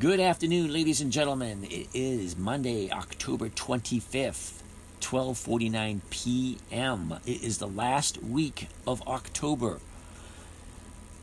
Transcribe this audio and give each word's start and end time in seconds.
Good 0.00 0.18
afternoon, 0.18 0.72
ladies 0.72 1.02
and 1.02 1.12
gentlemen. 1.12 1.64
It 1.64 1.88
is 1.92 2.34
Monday, 2.34 2.90
October 2.90 3.50
25th, 3.50 4.62
12:49 5.02 6.00
p.m. 6.08 7.16
It 7.26 7.42
is 7.42 7.58
the 7.58 7.68
last 7.68 8.22
week 8.22 8.68
of 8.86 9.06
October. 9.06 9.78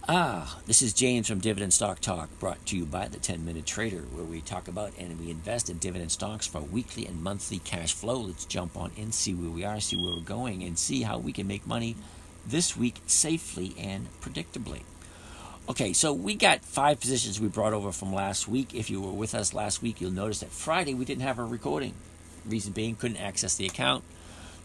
Ah, 0.08 0.60
this 0.68 0.84
is 0.84 0.94
James 0.94 1.28
from 1.28 1.40
Dividend 1.40 1.74
Stock 1.74 2.02
Talk, 2.02 2.30
brought 2.40 2.64
to 2.68 2.78
you 2.78 2.86
by 2.86 3.08
the 3.08 3.18
10 3.18 3.44
Minute 3.44 3.66
Trader, 3.66 4.04
where 4.14 4.24
we 4.24 4.42
talk 4.42 4.68
about 4.68 4.94
and 5.00 5.20
we 5.20 5.32
invest 5.32 5.72
in 5.72 5.80
dividend 5.80 6.12
stocks 6.12 6.46
for 6.46 6.62
weekly 6.62 7.08
and 7.08 7.24
monthly 7.24 7.58
cash 7.58 7.94
flow. 7.94 8.20
Let's 8.20 8.46
jump 8.46 8.78
on 8.78 8.92
in, 8.96 9.12
see 9.12 9.34
where 9.34 9.50
we 9.50 9.66
are, 9.66 9.80
see 9.80 9.98
where 9.98 10.14
we're 10.18 10.22
going, 10.22 10.62
and 10.64 10.78
see 10.78 11.02
how 11.02 11.18
we 11.18 11.34
can 11.34 11.48
make 11.48 11.66
money 11.66 11.96
this 12.46 12.78
week 12.78 13.02
safely 13.08 13.74
and 13.80 14.10
predictably. 14.22 14.82
Okay, 15.70 15.92
so 15.92 16.14
we 16.14 16.36
got 16.36 16.64
five 16.64 17.02
positions 17.02 17.42
we 17.42 17.50
brought 17.50 17.74
over 17.74 17.92
from 17.92 18.14
last 18.14 18.48
week. 18.48 18.74
If 18.74 18.90
you 18.90 19.02
were 19.02 19.12
with 19.12 19.36
us 19.36 19.54
last 19.54 19.82
week, 19.82 20.00
you'll 20.00 20.12
notice 20.12 20.40
that 20.40 20.50
Friday 20.50 20.94
we 20.94 21.04
didn't 21.04 21.24
have 21.24 21.40
a 21.40 21.44
recording. 21.44 21.94
Reason 22.46 22.72
being, 22.72 22.96
couldn't 22.96 23.18
access 23.18 23.58
the 23.58 23.66
account. 23.66 24.06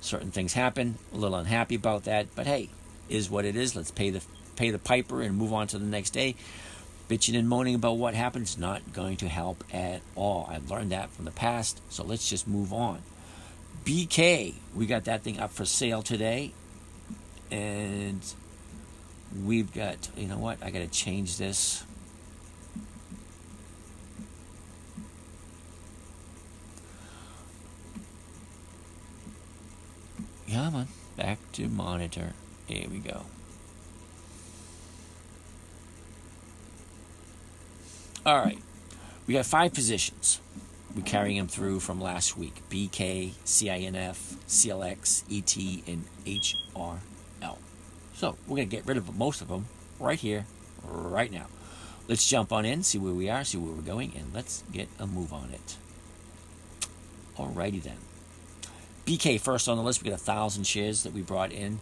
Certain 0.01 0.31
things 0.31 0.53
happen. 0.53 0.99
A 1.13 1.17
little 1.17 1.37
unhappy 1.37 1.75
about 1.75 2.05
that, 2.05 2.29
but 2.37 2.47
hey, 2.47 2.69
is 3.09 3.29
what 3.29 3.45
it 3.45 3.57
is. 3.57 3.75
Let's 3.75 3.91
pay 3.91 4.11
the 4.11 4.23
pay 4.55 4.71
the 4.71 4.79
piper 4.79 5.23
and 5.23 5.37
move 5.37 5.53
on 5.53 5.67
to 5.69 5.79
the 5.79 5.87
next 5.87 6.11
day. 6.11 6.37
Bitching 7.09 7.37
and 7.37 7.49
moaning 7.49 7.75
about 7.75 7.95
what 7.95 8.15
happened 8.15 8.45
is 8.45 8.57
not 8.57 8.93
going 8.93 9.17
to 9.17 9.29
help 9.29 9.65
at 9.73 10.03
all. 10.15 10.49
I've 10.49 10.71
learned 10.71 10.93
that 10.93 11.11
from 11.11 11.25
the 11.25 11.33
past, 11.33 11.81
so 11.89 12.05
let's 12.05 12.31
just 12.31 12.47
move 12.47 12.73
on. 12.73 13.03
BK, 13.85 14.55
we 14.73 14.87
got 14.87 15.05
that 15.07 15.23
thing 15.23 15.41
up 15.41 15.51
for 15.51 15.65
sale 15.65 16.03
today, 16.03 16.53
and 17.51 18.23
we've 19.45 19.73
got. 19.73 20.09
You 20.17 20.29
know 20.29 20.39
what? 20.39 20.63
I 20.63 20.71
got 20.71 20.81
to 20.81 20.89
change 20.89 21.39
this. 21.39 21.85
Come 30.51 30.75
on, 30.75 30.89
back 31.17 31.39
to 31.53 31.67
monitor. 31.67 32.35
Here 32.67 32.87
we 32.91 32.99
go. 32.99 33.23
All 38.25 38.39
right. 38.39 38.59
We 39.27 39.35
got 39.35 39.47
five 39.47 39.73
positions. 39.73 40.41
We're 40.95 41.03
carrying 41.03 41.39
them 41.39 41.49
through 41.49 41.81
from 41.81 42.01
last 42.01 42.37
week 42.37 42.63
BK, 42.71 43.33
CINF, 43.47 44.37
CLX, 44.47 45.25
ET, 45.31 45.89
and 45.89 46.05
HRL. 46.27 47.57
So 48.23 48.37
we're 48.47 48.59
going 48.59 48.69
to 48.69 48.77
get 48.77 48.87
rid 48.87 48.99
of 48.99 49.19
most 49.19 49.41
of 49.41 49.49
them 49.49 49.67
right 49.99 50.17
here, 50.17 50.47
right 50.85 51.33
now. 51.33 51.47
Let's 52.07 52.25
jump 52.25 52.53
on 52.53 52.65
in, 52.65 52.85
see 52.85 52.97
where 52.97 53.13
we 53.13 53.29
are, 53.29 53.43
see 53.43 53.59
where 53.59 53.73
we're 53.73 53.83
going, 53.83 54.13
and 54.17 54.33
let's 54.33 54.63
get 54.71 54.87
a 55.01 55.09
move 55.09 55.33
on 55.33 55.51
it. 55.53 55.77
Alrighty 57.37 57.83
then. 57.83 57.97
BK 59.07 59.41
first 59.41 59.69
on 59.69 59.77
the 59.77 59.83
list. 59.83 60.05
We 60.05 60.11
got 60.11 60.21
a 60.21 60.23
thousand 60.23 60.69
shares 60.69 61.03
that 61.03 61.13
we 61.13 61.21
brought 61.21 61.51
in. 61.51 61.81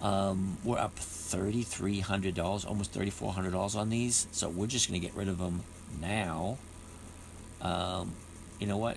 Um, 0.00 0.56
we're 0.64 0.78
up 0.78 0.96
$3,300, 0.96 2.66
almost 2.66 2.94
$3,400 2.94 3.76
on 3.76 3.90
these. 3.90 4.26
So 4.32 4.48
we're 4.48 4.66
just 4.66 4.88
going 4.88 4.98
to 4.98 5.06
get 5.06 5.14
rid 5.14 5.28
of 5.28 5.36
them 5.36 5.64
now. 6.00 6.56
Um, 7.60 8.14
you 8.58 8.66
know 8.66 8.78
what? 8.78 8.96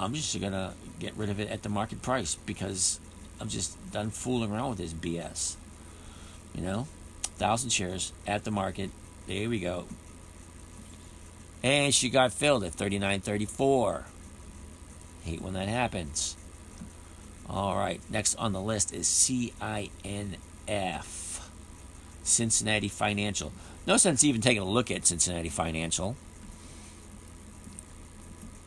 I'm 0.00 0.14
just 0.14 0.36
going 0.40 0.52
to 0.52 0.72
get 0.98 1.16
rid 1.16 1.30
of 1.30 1.38
it 1.38 1.48
at 1.48 1.62
the 1.62 1.68
market 1.68 2.02
price 2.02 2.34
because 2.34 2.98
I'm 3.40 3.48
just 3.48 3.92
done 3.92 4.10
fooling 4.10 4.50
around 4.50 4.70
with 4.70 4.78
this 4.78 4.92
BS. 4.92 5.56
You 6.54 6.62
know? 6.62 6.86
1,000 7.38 7.70
shares 7.70 8.12
at 8.26 8.44
the 8.44 8.50
market. 8.50 8.90
There 9.26 9.48
we 9.48 9.60
go. 9.60 9.84
And 11.62 11.94
she 11.94 12.08
got 12.08 12.32
filled 12.32 12.64
at 12.64 12.72
39.34. 12.72 14.04
Hate 15.24 15.42
when 15.42 15.54
that 15.54 15.68
happens. 15.68 16.36
All 17.48 17.76
right, 17.76 18.00
next 18.10 18.34
on 18.36 18.52
the 18.52 18.60
list 18.60 18.92
is 18.92 19.06
CINF, 19.06 19.90
Cincinnati 22.24 22.88
Financial. 22.88 23.52
No 23.86 23.96
sense 23.96 24.24
even 24.24 24.40
taking 24.40 24.62
a 24.62 24.66
look 24.66 24.90
at 24.90 25.06
Cincinnati 25.06 25.48
Financial. 25.48 26.16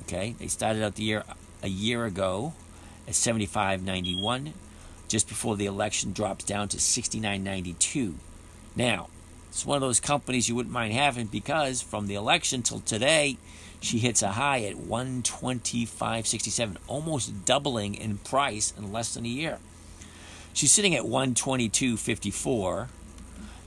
Okay, 0.04 0.36
they 0.40 0.48
started 0.48 0.82
out 0.82 0.96
the 0.96 1.04
year 1.04 1.24
a 1.62 1.68
year 1.68 2.06
ago 2.06 2.54
at 3.10 3.16
75.91. 3.16 4.54
Just 5.08 5.28
before 5.28 5.58
the 5.58 5.66
election, 5.66 6.14
drops 6.14 6.46
down 6.46 6.70
to 6.70 6.78
69.92. 6.78 8.14
Now, 8.76 9.10
it's 9.50 9.66
one 9.66 9.78
of 9.78 9.82
those 9.82 10.00
companies 10.00 10.48
you 10.48 10.54
wouldn't 10.54 10.72
mind 10.72 10.94
having 10.94 11.26
because 11.26 11.82
from 11.82 12.06
the 12.06 12.14
election 12.14 12.62
till 12.62 12.82
today, 12.82 13.40
she 13.82 13.98
hits 13.98 14.22
a 14.22 14.34
high 14.34 14.62
at 14.62 14.76
125.67, 14.76 16.78
almost 16.88 17.46
doubling 17.46 17.96
in 17.96 18.20
price 18.20 18.72
in 18.78 18.94
less 18.94 19.16
than 19.16 19.26
a 19.26 19.30
year. 19.30 19.58
She's 20.54 20.72
sitting 20.72 20.94
at 20.94 21.02
122.54. 21.04 22.90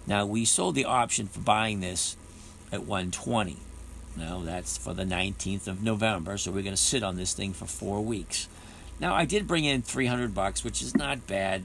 Now 0.06 0.24
we 0.24 0.44
sold 0.44 0.76
the 0.76 0.84
option 0.84 1.26
for 1.26 1.40
buying 1.40 1.80
this 1.80 2.16
at 2.70 2.84
120. 2.84 3.56
Now 4.16 4.38
that's 4.40 4.76
for 4.76 4.94
the 4.94 5.04
19th 5.04 5.66
of 5.66 5.82
November, 5.82 6.38
so 6.38 6.52
we're 6.52 6.62
going 6.62 6.74
to 6.74 6.80
sit 6.80 7.02
on 7.02 7.16
this 7.16 7.32
thing 7.32 7.52
for 7.52 7.66
4 7.66 8.00
weeks. 8.02 8.46
Now 9.02 9.16
I 9.16 9.24
did 9.24 9.48
bring 9.48 9.64
in 9.64 9.82
300 9.82 10.32
bucks, 10.32 10.62
which 10.62 10.80
is 10.80 10.96
not 10.96 11.26
bad, 11.26 11.64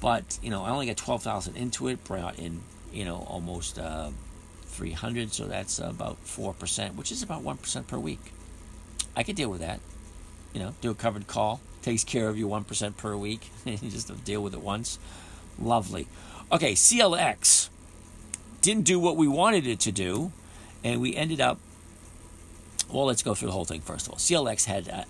but 0.00 0.36
you 0.42 0.50
know, 0.50 0.64
I 0.64 0.70
only 0.70 0.86
got 0.86 0.96
12,000 0.96 1.56
into 1.56 1.86
it, 1.86 2.02
brought 2.02 2.40
in, 2.40 2.60
you 2.92 3.04
know, 3.04 3.24
almost 3.28 3.78
uh, 3.78 4.10
300, 4.62 5.32
so 5.32 5.46
that's 5.46 5.78
about 5.78 6.22
4%, 6.24 6.96
which 6.96 7.12
is 7.12 7.22
about 7.22 7.44
1% 7.44 7.86
per 7.86 7.98
week. 7.98 8.32
I 9.14 9.22
could 9.22 9.36
deal 9.36 9.48
with 9.48 9.60
that. 9.60 9.78
You 10.52 10.60
know, 10.60 10.74
do 10.80 10.90
a 10.90 10.94
covered 10.94 11.28
call, 11.28 11.60
takes 11.82 12.02
care 12.02 12.28
of 12.28 12.36
you 12.36 12.48
1% 12.48 12.96
per 12.96 13.16
week, 13.16 13.48
and 13.64 13.80
you 13.80 13.88
just 13.88 14.24
deal 14.24 14.42
with 14.42 14.52
it 14.52 14.60
once. 14.60 14.98
Lovely. 15.60 16.08
Okay, 16.50 16.72
CLX 16.72 17.68
didn't 18.60 18.82
do 18.84 18.98
what 18.98 19.16
we 19.16 19.28
wanted 19.28 19.68
it 19.68 19.78
to 19.80 19.92
do, 19.92 20.32
and 20.82 21.00
we 21.00 21.14
ended 21.14 21.40
up. 21.40 21.60
Well, 22.92 23.06
let's 23.06 23.22
go 23.22 23.34
through 23.34 23.48
the 23.48 23.52
whole 23.52 23.64
thing 23.64 23.82
first 23.82 24.06
of 24.06 24.14
all. 24.14 24.18
CLX 24.18 24.64
had 24.64 24.88
a, 24.88 25.06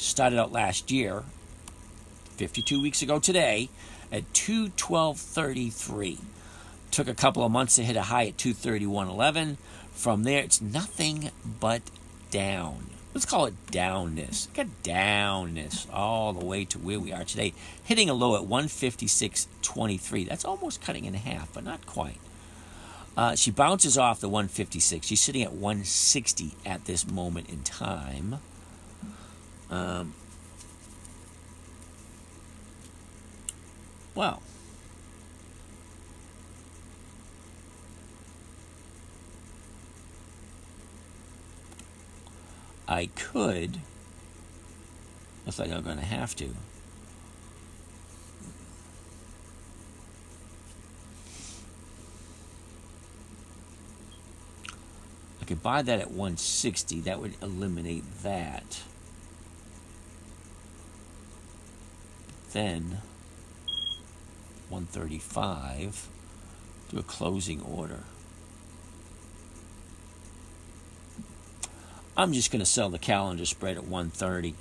started 0.00 0.38
out 0.38 0.52
last 0.52 0.90
year, 0.90 1.24
52 2.36 2.82
weeks 2.82 3.02
ago 3.02 3.18
today, 3.18 3.68
at 4.10 4.32
212.33. 4.32 6.18
Took 6.90 7.08
a 7.08 7.14
couple 7.14 7.44
of 7.44 7.52
months 7.52 7.76
to 7.76 7.84
hit 7.84 7.96
a 7.96 8.02
high 8.02 8.26
at 8.28 8.36
231.11. 8.36 9.56
From 9.92 10.24
there, 10.24 10.42
it's 10.42 10.60
nothing 10.60 11.30
but 11.60 11.82
down. 12.30 12.86
Let's 13.12 13.26
call 13.26 13.46
it 13.46 13.54
downness. 13.66 14.52
Got 14.54 14.68
downness 14.82 15.86
all 15.92 16.32
the 16.32 16.44
way 16.44 16.64
to 16.66 16.78
where 16.78 17.00
we 17.00 17.12
are 17.12 17.24
today, 17.24 17.52
hitting 17.82 18.08
a 18.08 18.14
low 18.14 18.36
at 18.36 18.48
156.23. 18.48 20.28
That's 20.28 20.44
almost 20.44 20.80
cutting 20.80 21.04
in 21.04 21.14
half, 21.14 21.52
but 21.52 21.64
not 21.64 21.86
quite. 21.86 22.18
Uh, 23.16 23.34
she 23.34 23.50
bounces 23.50 23.98
off 23.98 24.20
the 24.20 24.28
156. 24.28 25.06
She's 25.06 25.20
sitting 25.20 25.42
at 25.42 25.52
160 25.52 26.52
at 26.64 26.84
this 26.84 27.06
moment 27.06 27.50
in 27.50 27.62
time. 27.62 28.36
Um, 29.70 30.14
well, 34.16 34.42
I 42.88 43.06
could, 43.14 43.78
looks 45.46 45.60
like 45.60 45.70
I'm 45.70 45.84
going 45.84 45.98
to 45.98 46.04
have 46.04 46.34
to. 46.36 46.48
I 55.40 55.44
could 55.44 55.62
buy 55.62 55.82
that 55.82 56.00
at 56.00 56.10
160. 56.10 57.00
That 57.02 57.20
would 57.20 57.34
eliminate 57.40 58.02
that. 58.24 58.80
Then 62.52 62.98
135 64.68 66.08
do 66.90 66.98
a 66.98 67.02
closing 67.02 67.62
order. 67.62 68.00
I'm 72.16 72.32
just 72.32 72.50
going 72.50 72.60
to 72.60 72.66
sell 72.66 72.90
the 72.90 72.98
calendar 72.98 73.46
spread 73.46 73.76
at 73.76 73.84
130. 73.84 74.54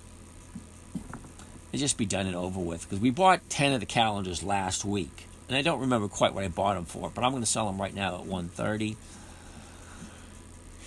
And 1.71 1.79
just 1.79 1.97
be 1.97 2.05
done 2.05 2.25
and 2.25 2.35
over 2.35 2.59
with. 2.59 2.83
Because 2.83 2.99
we 2.99 3.09
bought 3.09 3.49
10 3.49 3.73
of 3.73 3.79
the 3.79 3.85
calendars 3.85 4.43
last 4.43 4.85
week. 4.85 5.25
And 5.47 5.57
I 5.57 5.61
don't 5.61 5.81
remember 5.81 6.07
quite 6.07 6.33
what 6.33 6.43
I 6.43 6.47
bought 6.47 6.75
them 6.75 6.85
for, 6.85 7.09
but 7.09 7.23
I'm 7.23 7.31
going 7.31 7.43
to 7.43 7.49
sell 7.49 7.65
them 7.65 7.81
right 7.81 7.93
now 7.93 8.15
at 8.15 8.25
130. 8.25 8.95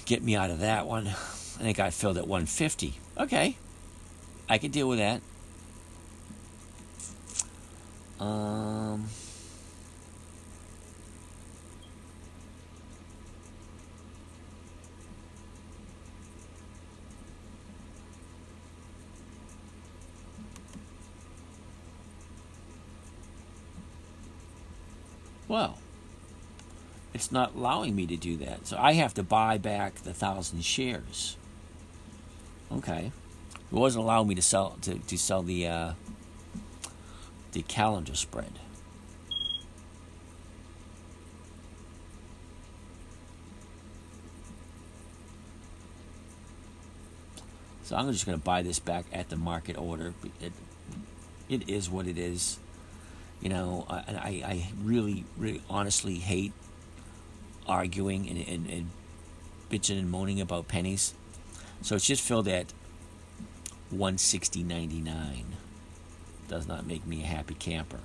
Get 0.04 0.22
me 0.22 0.36
out 0.36 0.50
of 0.50 0.60
that 0.60 0.86
one. 0.86 1.08
I 1.08 1.10
think 1.64 1.78
I 1.80 1.90
filled 1.90 2.16
at 2.16 2.26
150. 2.26 2.94
Okay. 3.18 3.56
I 4.48 4.58
can 4.58 4.70
deal 4.70 4.88
with 4.88 4.98
that. 4.98 5.20
Um. 8.20 9.08
Well, 25.48 25.76
it's 27.12 27.30
not 27.30 27.54
allowing 27.54 27.94
me 27.94 28.06
to 28.06 28.16
do 28.16 28.38
that. 28.38 28.66
So 28.66 28.78
I 28.78 28.92
have 28.94 29.12
to 29.14 29.22
buy 29.22 29.58
back 29.58 29.96
the 29.96 30.14
thousand 30.14 30.64
shares. 30.64 31.36
Okay. 32.72 33.12
It 33.70 33.74
wasn't 33.74 34.04
allowing 34.04 34.28
me 34.28 34.34
to 34.34 34.42
sell 34.42 34.78
to, 34.82 34.94
to 34.94 35.18
sell 35.18 35.42
the 35.42 35.66
uh, 35.66 35.92
the 37.52 37.62
calendar 37.62 38.14
spread. 38.14 38.58
So 47.84 47.96
I'm 47.96 48.10
just 48.10 48.24
going 48.24 48.38
to 48.38 48.44
buy 48.44 48.62
this 48.62 48.78
back 48.78 49.04
at 49.12 49.28
the 49.28 49.36
market 49.36 49.76
order. 49.76 50.14
It, 50.40 50.52
it 51.48 51.68
is 51.68 51.90
what 51.90 52.06
it 52.06 52.16
is. 52.16 52.58
You 53.42 53.50
know, 53.50 53.86
I, 53.90 53.96
I, 53.96 54.42
I 54.46 54.68
really, 54.82 55.24
really 55.36 55.60
honestly 55.68 56.14
hate 56.14 56.52
arguing 57.66 58.28
and, 58.28 58.38
and, 58.48 58.70
and 58.70 58.90
bitching 59.70 59.98
and 59.98 60.10
moaning 60.10 60.40
about 60.40 60.68
pennies. 60.68 61.12
So 61.82 61.96
it's 61.96 62.06
just 62.06 62.22
filled 62.22 62.48
at 62.48 62.72
160.99. 63.94 65.44
Does 66.52 66.68
not 66.68 66.86
make 66.86 67.06
me 67.06 67.22
a 67.22 67.26
happy 67.26 67.54
camper. 67.54 68.00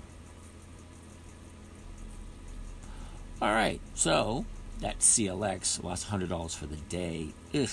All 3.41 3.53
right, 3.53 3.81
so 3.93 4.45
that 4.79 4.99
CLX 4.99 5.83
lost 5.83 6.09
$100 6.09 6.55
for 6.55 6.65
the 6.65 6.77
day. 6.77 7.33
Ugh. 7.53 7.67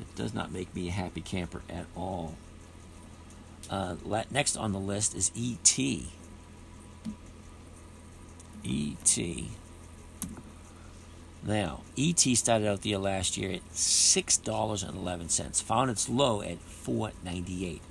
It 0.00 0.14
does 0.14 0.32
not 0.32 0.52
make 0.52 0.72
me 0.72 0.86
a 0.86 0.92
happy 0.92 1.20
camper 1.20 1.62
at 1.68 1.86
all. 1.96 2.36
Uh, 3.68 3.96
next 4.30 4.56
on 4.56 4.70
the 4.70 4.78
list 4.78 5.16
is 5.16 5.32
ET. 5.36 5.76
ET. 8.64 9.18
Now, 11.42 11.80
ET 11.98 12.20
started 12.20 12.68
out 12.68 12.82
the 12.82 12.90
year 12.90 12.98
last 12.98 13.36
year 13.36 13.50
at 13.50 13.74
six 13.74 14.36
dollars 14.36 14.84
and 14.84 14.96
eleven 14.96 15.28
cents. 15.28 15.60
Found 15.62 15.90
its 15.90 16.08
low 16.08 16.40
at 16.40 16.58
four 16.60 17.10
ninety 17.24 17.66
eight. 17.66 17.82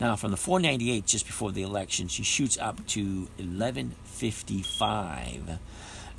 Now, 0.00 0.16
from 0.16 0.30
the 0.30 0.36
four 0.36 0.60
ninety 0.60 0.90
eight 0.90 1.06
just 1.06 1.26
before 1.26 1.52
the 1.52 1.62
election, 1.62 2.08
she 2.08 2.22
shoots 2.22 2.58
up 2.58 2.86
to 2.88 3.28
eleven 3.38 3.94
fifty 4.04 4.62
five 4.62 5.58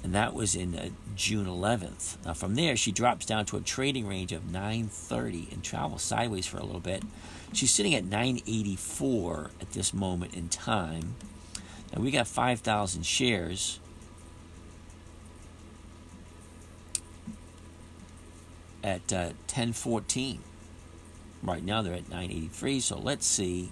and 0.05 0.13
that 0.13 0.35
was 0.35 0.55
in 0.55 0.75
uh, 0.75 0.89
June 1.15 1.47
11th. 1.47 2.23
Now, 2.23 2.35
from 2.35 2.53
there, 2.53 2.75
she 2.75 2.91
drops 2.91 3.25
down 3.25 3.45
to 3.47 3.57
a 3.57 3.61
trading 3.61 4.07
range 4.07 4.31
of 4.31 4.51
930 4.51 5.47
and 5.51 5.63
travels 5.63 6.03
sideways 6.03 6.45
for 6.45 6.57
a 6.57 6.63
little 6.63 6.79
bit. 6.79 7.01
She's 7.53 7.71
sitting 7.71 7.95
at 7.95 8.03
984 8.03 9.49
at 9.59 9.71
this 9.71 9.95
moment 9.95 10.35
in 10.35 10.47
time. 10.47 11.15
Now, 11.91 12.03
we 12.03 12.11
got 12.11 12.27
5,000 12.27 13.03
shares. 13.03 13.79
At 18.83 19.11
uh, 19.11 19.33
1014. 19.47 20.39
Right 21.43 21.63
now 21.63 21.81
they're 21.81 21.93
at 21.93 22.09
983. 22.09 22.79
So 22.79 22.97
let's 22.97 23.25
see 23.25 23.71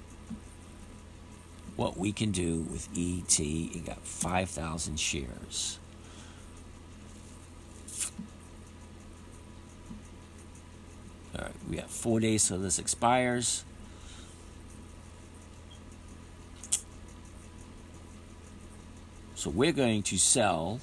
what 1.75 1.97
we 1.97 2.11
can 2.11 2.31
do 2.31 2.61
with 2.61 2.87
ET. 2.95 3.39
You 3.39 3.81
got 3.81 4.05
5,000 4.05 4.99
shares. 4.99 5.79
All 11.35 11.41
right, 11.41 11.51
we 11.67 11.77
got 11.77 11.89
four 11.89 12.19
days 12.19 12.47
till 12.47 12.59
this 12.59 12.77
expires. 12.77 13.63
So 19.35 19.49
we're 19.49 19.71
going 19.73 20.03
to 20.03 20.17
sell 20.17 20.79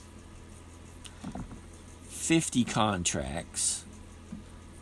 50 2.09 2.65
contracts 2.65 3.85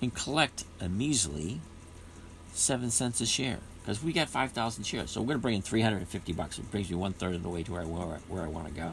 and 0.00 0.12
collect 0.14 0.64
a 0.80 0.88
measly 0.88 1.60
7 2.58 2.90
cents 2.90 3.20
a 3.20 3.26
share 3.26 3.58
because 3.82 4.02
we 4.02 4.12
got 4.12 4.28
5,000 4.28 4.84
shares. 4.84 5.10
So 5.10 5.20
we're 5.20 5.28
going 5.28 5.38
to 5.38 5.42
bring 5.42 5.54
in 5.54 5.62
350 5.62 6.32
bucks. 6.32 6.58
It 6.58 6.70
brings 6.70 6.90
me 6.90 6.96
one 6.96 7.12
third 7.12 7.34
of 7.34 7.42
the 7.42 7.48
way 7.48 7.62
to 7.62 7.72
where 7.72 7.82
I, 7.82 7.84
where 7.84 8.42
I 8.42 8.48
want 8.48 8.66
to 8.66 8.72
go. 8.72 8.92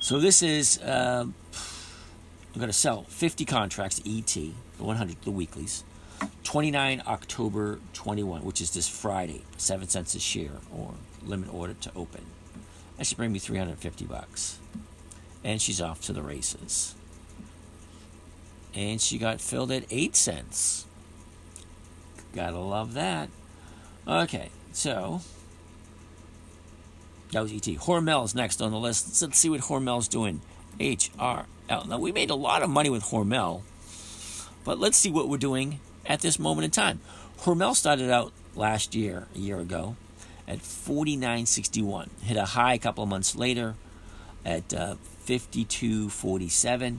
So 0.00 0.18
this 0.18 0.42
is, 0.42 0.78
uh, 0.78 1.26
I'm 1.26 1.34
going 2.54 2.68
to 2.68 2.72
sell 2.72 3.02
50 3.04 3.44
contracts 3.44 4.00
ET 4.06 4.34
the 4.34 4.52
100, 4.78 5.22
the 5.22 5.30
weeklies. 5.30 5.84
29 6.44 7.02
October 7.06 7.78
21, 7.92 8.42
which 8.42 8.60
is 8.60 8.72
this 8.72 8.88
Friday, 8.88 9.42
7 9.58 9.88
cents 9.88 10.14
a 10.14 10.20
share 10.20 10.58
or 10.74 10.94
limit 11.22 11.52
order 11.52 11.74
to 11.74 11.92
open. 11.94 12.24
That 12.96 13.06
should 13.06 13.18
bring 13.18 13.32
me 13.32 13.38
350 13.38 14.06
bucks. 14.06 14.58
And 15.44 15.60
she's 15.60 15.80
off 15.80 16.00
to 16.02 16.12
the 16.12 16.22
races. 16.22 16.94
And 18.74 19.00
she 19.00 19.18
got 19.18 19.40
filled 19.40 19.70
at 19.70 19.84
8 19.90 20.16
cents. 20.16 20.86
Gotta 22.34 22.58
love 22.58 22.94
that. 22.94 23.28
Okay, 24.06 24.50
so 24.72 25.20
that 27.32 27.42
was 27.42 27.52
ET. 27.52 27.62
Hormel's 27.62 28.34
next 28.34 28.60
on 28.60 28.70
the 28.70 28.78
list. 28.78 29.20
Let's 29.22 29.38
see 29.38 29.50
what 29.50 29.60
Hormel's 29.60 30.08
doing. 30.08 30.40
HRL. 30.78 31.46
Now, 31.68 31.98
we 31.98 32.12
made 32.12 32.30
a 32.30 32.34
lot 32.34 32.62
of 32.62 32.70
money 32.70 32.90
with 32.90 33.04
Hormel 33.04 33.62
but 34.64 34.78
let's 34.78 34.96
see 34.96 35.10
what 35.10 35.28
we're 35.28 35.38
doing 35.38 35.80
at 36.06 36.20
this 36.20 36.38
moment 36.38 36.64
in 36.64 36.70
time. 36.70 37.00
Hormel 37.40 37.74
started 37.74 38.10
out 38.10 38.32
last 38.54 38.94
year, 38.94 39.26
a 39.34 39.38
year 39.38 39.58
ago, 39.58 39.96
at 40.46 40.58
49.61. 40.58 42.08
Hit 42.22 42.36
a 42.36 42.44
high 42.44 42.74
a 42.74 42.78
couple 42.78 43.04
of 43.04 43.10
months 43.10 43.34
later 43.34 43.74
at 44.44 44.72
uh, 44.74 44.96
52.47. 45.26 46.98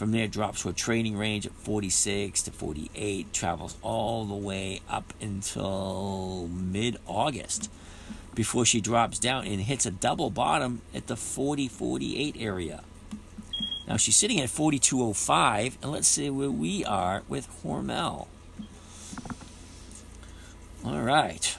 From 0.00 0.12
there, 0.12 0.28
drops 0.28 0.62
to 0.62 0.70
a 0.70 0.72
trading 0.72 1.14
range 1.14 1.44
at 1.44 1.52
46 1.52 2.40
to 2.44 2.50
48. 2.50 3.34
Travels 3.34 3.76
all 3.82 4.24
the 4.24 4.34
way 4.34 4.80
up 4.88 5.12
until 5.20 6.48
mid 6.50 6.96
August 7.06 7.70
before 8.34 8.64
she 8.64 8.80
drops 8.80 9.18
down 9.18 9.46
and 9.46 9.60
hits 9.60 9.84
a 9.84 9.90
double 9.90 10.30
bottom 10.30 10.80
at 10.94 11.06
the 11.06 11.16
40 11.16 11.68
48 11.68 12.34
area. 12.38 12.82
Now 13.86 13.98
she's 13.98 14.16
sitting 14.16 14.40
at 14.40 14.48
4205, 14.48 15.76
and 15.82 15.92
let's 15.92 16.08
see 16.08 16.30
where 16.30 16.50
we 16.50 16.82
are 16.82 17.22
with 17.28 17.46
Hormel. 17.62 18.26
All 20.82 21.02
right. 21.02 21.58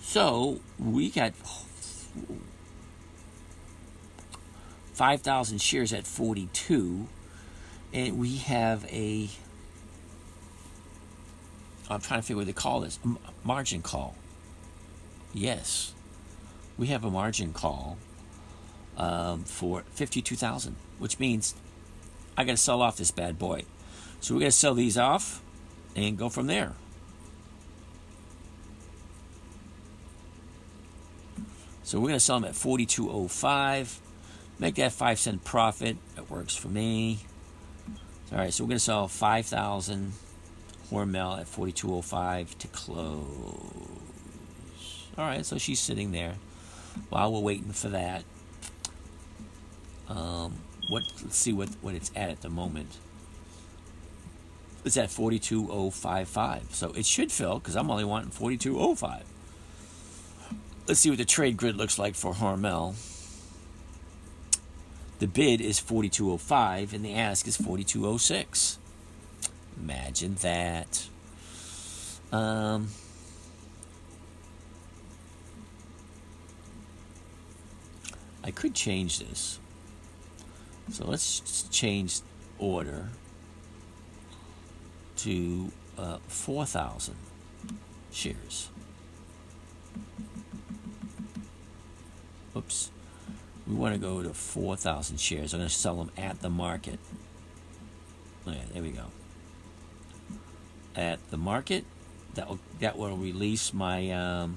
So 0.00 0.58
we 0.80 1.10
got 1.10 1.32
5,000 4.98 5.60
shares 5.60 5.92
at 5.92 6.08
42, 6.08 7.06
and 7.94 8.18
we 8.18 8.38
have 8.38 8.84
a. 8.86 9.28
I'm 11.88 12.00
trying 12.00 12.18
to 12.18 12.26
figure 12.26 12.38
what 12.38 12.46
they 12.46 12.52
call 12.52 12.80
this 12.80 12.98
margin 13.44 13.80
call. 13.80 14.16
Yes, 15.32 15.94
we 16.76 16.88
have 16.88 17.04
a 17.04 17.10
margin 17.12 17.52
call 17.52 17.96
um, 18.96 19.44
for 19.44 19.84
52000 19.94 20.74
which 20.98 21.20
means 21.20 21.54
I 22.36 22.42
got 22.42 22.52
to 22.52 22.56
sell 22.56 22.82
off 22.82 22.96
this 22.96 23.12
bad 23.12 23.38
boy. 23.38 23.66
So 24.20 24.34
we're 24.34 24.40
going 24.40 24.50
to 24.50 24.56
sell 24.56 24.74
these 24.74 24.98
off 24.98 25.40
and 25.94 26.18
go 26.18 26.28
from 26.28 26.48
there. 26.48 26.72
So 31.84 32.00
we're 32.00 32.08
going 32.08 32.18
to 32.18 32.24
sell 32.24 32.40
them 32.40 32.48
at 32.48 32.56
42.05. 32.56 34.00
Make 34.58 34.76
that 34.76 34.92
5 34.92 35.18
cent 35.18 35.44
profit. 35.44 35.96
That 36.16 36.30
works 36.30 36.56
for 36.56 36.68
me. 36.68 37.20
All 38.32 38.38
right, 38.38 38.52
so 38.52 38.64
we're 38.64 38.68
going 38.68 38.76
to 38.76 38.84
sell 38.84 39.08
5,000 39.08 40.12
Hormel 40.90 41.40
at 41.40 41.46
42.05 41.46 42.58
to 42.58 42.68
close. 42.68 43.98
All 45.16 45.24
right, 45.24 45.44
so 45.44 45.58
she's 45.58 45.80
sitting 45.80 46.12
there 46.12 46.34
while 47.08 47.32
we're 47.32 47.40
waiting 47.40 47.72
for 47.72 47.88
that. 47.88 48.24
Um, 50.08 50.58
what? 50.88 51.02
Let's 51.22 51.36
see 51.36 51.52
what 51.52 51.68
what 51.82 51.94
it's 51.94 52.10
at 52.16 52.30
at 52.30 52.40
the 52.40 52.48
moment. 52.48 52.96
It's 54.84 54.96
at 54.96 55.10
forty 55.10 55.38
two 55.38 55.68
oh 55.70 55.90
five 55.90 56.28
five, 56.28 56.68
so 56.70 56.92
it 56.92 57.04
should 57.04 57.30
fill 57.30 57.58
because 57.58 57.76
I'm 57.76 57.90
only 57.90 58.04
wanting 58.04 58.30
forty 58.30 58.56
two 58.56 58.78
oh 58.78 58.94
five. 58.94 59.24
Let's 60.86 61.00
see 61.00 61.10
what 61.10 61.18
the 61.18 61.26
trade 61.26 61.58
grid 61.58 61.76
looks 61.76 61.98
like 61.98 62.14
for 62.14 62.32
Hormel. 62.32 62.94
The 65.18 65.26
bid 65.26 65.60
is 65.60 65.80
4205 65.80 66.94
and 66.94 67.04
the 67.04 67.14
ask 67.14 67.46
is 67.48 67.56
4206. 67.56 68.78
Imagine 69.76 70.36
that. 70.36 71.08
Um, 72.30 72.88
I 78.44 78.50
could 78.50 78.74
change 78.74 79.18
this. 79.18 79.58
So 80.92 81.04
let's 81.04 81.64
change 81.70 82.20
order 82.58 83.08
to 85.16 85.72
uh, 85.98 86.18
4,000 86.28 87.14
shares. 88.12 88.70
oops. 92.58 92.90
We 93.68 93.74
want 93.74 93.94
to 93.94 94.00
go 94.00 94.22
to 94.22 94.32
4,000 94.32 95.20
shares. 95.20 95.52
I'm 95.52 95.60
going 95.60 95.68
to 95.68 95.74
sell 95.74 95.96
them 95.96 96.10
at 96.16 96.40
the 96.40 96.48
market. 96.48 96.98
Okay, 98.46 98.62
there 98.72 98.82
we 98.82 98.90
go. 98.90 99.04
At 100.96 101.18
the 101.30 101.36
market, 101.36 101.84
that 102.34 102.48
will, 102.48 102.58
that 102.80 102.96
will 102.96 103.16
release 103.16 103.74
my 103.74 104.10
um, 104.10 104.56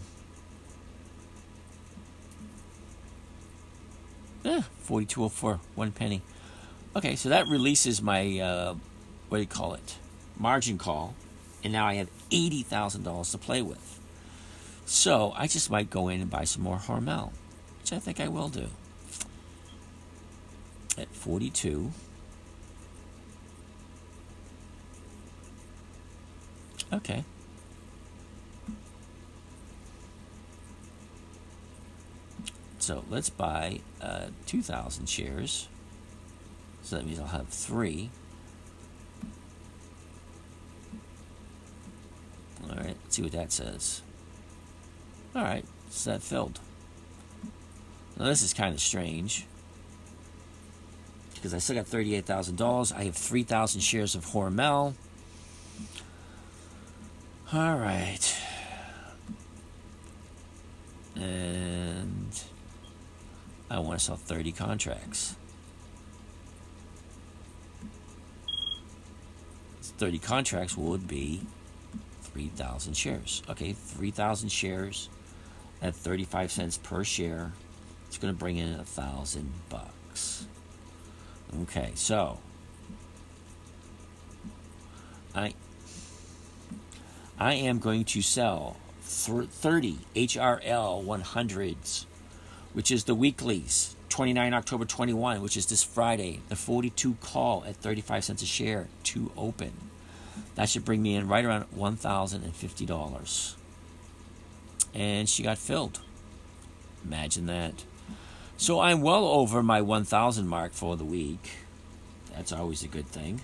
eh, 4.46 4.62
4204, 4.84 5.60
one 5.75 5.91
penny. 5.91 6.22
Okay, 6.96 7.18
so 7.18 7.27
that 7.30 7.48
releases 7.48 8.01
my, 8.01 8.39
uh, 8.39 8.75
what 9.27 9.38
do 9.39 9.41
you 9.41 9.48
call 9.48 9.74
it? 9.74 9.98
Margin 10.38 10.77
call. 10.77 11.15
And 11.65 11.74
now 11.74 11.86
I 11.86 11.96
have 11.96 12.10
$80,000 12.30 13.32
to 13.32 13.38
play 13.38 13.62
with. 13.62 14.00
So 14.86 15.34
I 15.36 15.48
just 15.48 15.70
might 15.70 15.89
go 15.89 16.08
in 16.08 16.22
and 16.22 16.30
buy 16.30 16.46
some 16.46 16.63
more 16.63 16.77
Hormel, 16.77 17.32
which 17.82 17.91
I 17.91 18.00
think 18.00 18.20
I 18.22 18.30
will 18.30 18.48
do. 18.50 18.68
At 21.01 21.08
42. 21.15 21.91
Okay. 26.93 27.24
So 32.77 33.03
let's 33.10 33.31
buy 33.31 33.79
uh, 34.00 34.27
2,000 34.46 35.10
shares. 35.10 35.67
So 36.84 36.98
that 36.98 37.05
means 37.08 37.20
I'll 37.20 37.25
have 37.25 37.48
three. 37.48 38.12
All 42.63 42.75
right, 42.75 42.96
let's 43.03 43.15
see 43.15 43.24
what 43.24 43.31
that 43.31 43.51
says. 43.51 44.03
All 45.36 45.41
right, 45.41 45.65
so 45.89 46.12
that 46.12 46.22
filled. 46.22 46.60
Now 48.20 48.25
this 48.25 48.43
is 48.43 48.53
kind 48.53 48.75
of 48.75 48.79
strange 48.79 49.48
because 51.41 51.55
I 51.55 51.57
still 51.57 51.77
got 51.77 51.88
$38,000. 51.88 52.95
I 52.95 53.05
have 53.05 53.15
3,000 53.15 53.81
shares 53.81 54.13
of 54.13 54.27
Hormel. 54.27 54.93
All 57.51 57.77
right. 57.77 58.38
And 61.15 62.43
I 63.71 63.79
want 63.79 63.98
to 63.98 64.05
sell 64.05 64.17
30 64.17 64.51
contracts. 64.51 65.36
30 69.81 70.19
contracts 70.19 70.77
would 70.77 71.07
be 71.07 71.41
3,000 72.21 72.93
shares. 72.93 73.41
Okay, 73.50 73.74
3,000 73.74 74.50
shares 74.50 75.10
at 75.81 75.95
35 75.95 76.51
cents 76.51 76.77
per 76.77 77.03
share. 77.03 77.51
It's 78.07 78.19
going 78.19 78.31
to 78.31 78.39
bring 78.39 78.57
in 78.57 78.79
a 78.79 78.83
thousand 78.83 79.51
bucks. 79.69 80.45
Okay, 81.60 81.91
so 81.96 82.39
I 85.36 85.53
I 87.38 87.53
am 87.55 87.79
going 87.79 88.05
to 88.05 88.22
sell 88.22 88.77
30 89.01 90.00
HRL 90.15 91.03
100s, 91.03 92.05
which 92.74 92.91
is 92.91 93.03
the 93.03 93.15
weeklies. 93.15 93.96
29 94.10 94.53
October 94.53 94.86
21, 94.86 95.41
which 95.41 95.55
is 95.55 95.65
this 95.67 95.84
Friday, 95.84 96.41
the 96.50 96.55
42 96.55 97.15
call 97.22 97.63
at 97.65 97.77
35 97.77 98.25
cents 98.25 98.43
a 98.43 98.46
share 98.46 98.89
to 99.03 99.31
open. 99.38 99.72
That 100.55 100.70
should 100.70 100.86
bring 100.86 101.01
me 101.01 101.15
in 101.15 101.27
right 101.27 101.46
around 101.46 101.65
$1,050. 101.75 103.55
And 104.93 105.29
she 105.29 105.43
got 105.43 105.58
filled. 105.58 106.01
Imagine 107.05 107.46
that. 107.48 107.86
So 108.62 108.80
I'm 108.80 109.01
well 109.01 109.25
over 109.25 109.63
my 109.63 109.82
1,000 109.82 110.48
mark 110.48 110.74
for 110.74 110.96
the 110.96 111.03
week. 111.03 111.50
That's 112.36 112.53
always 112.53 112.84
a 112.84 112.88
good 112.88 113.08
thing. 113.08 113.41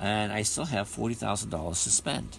And 0.00 0.32
I 0.32 0.42
still 0.42 0.64
have 0.64 0.88
$40,000 0.88 1.84
to 1.84 1.90
spend. 1.90 2.38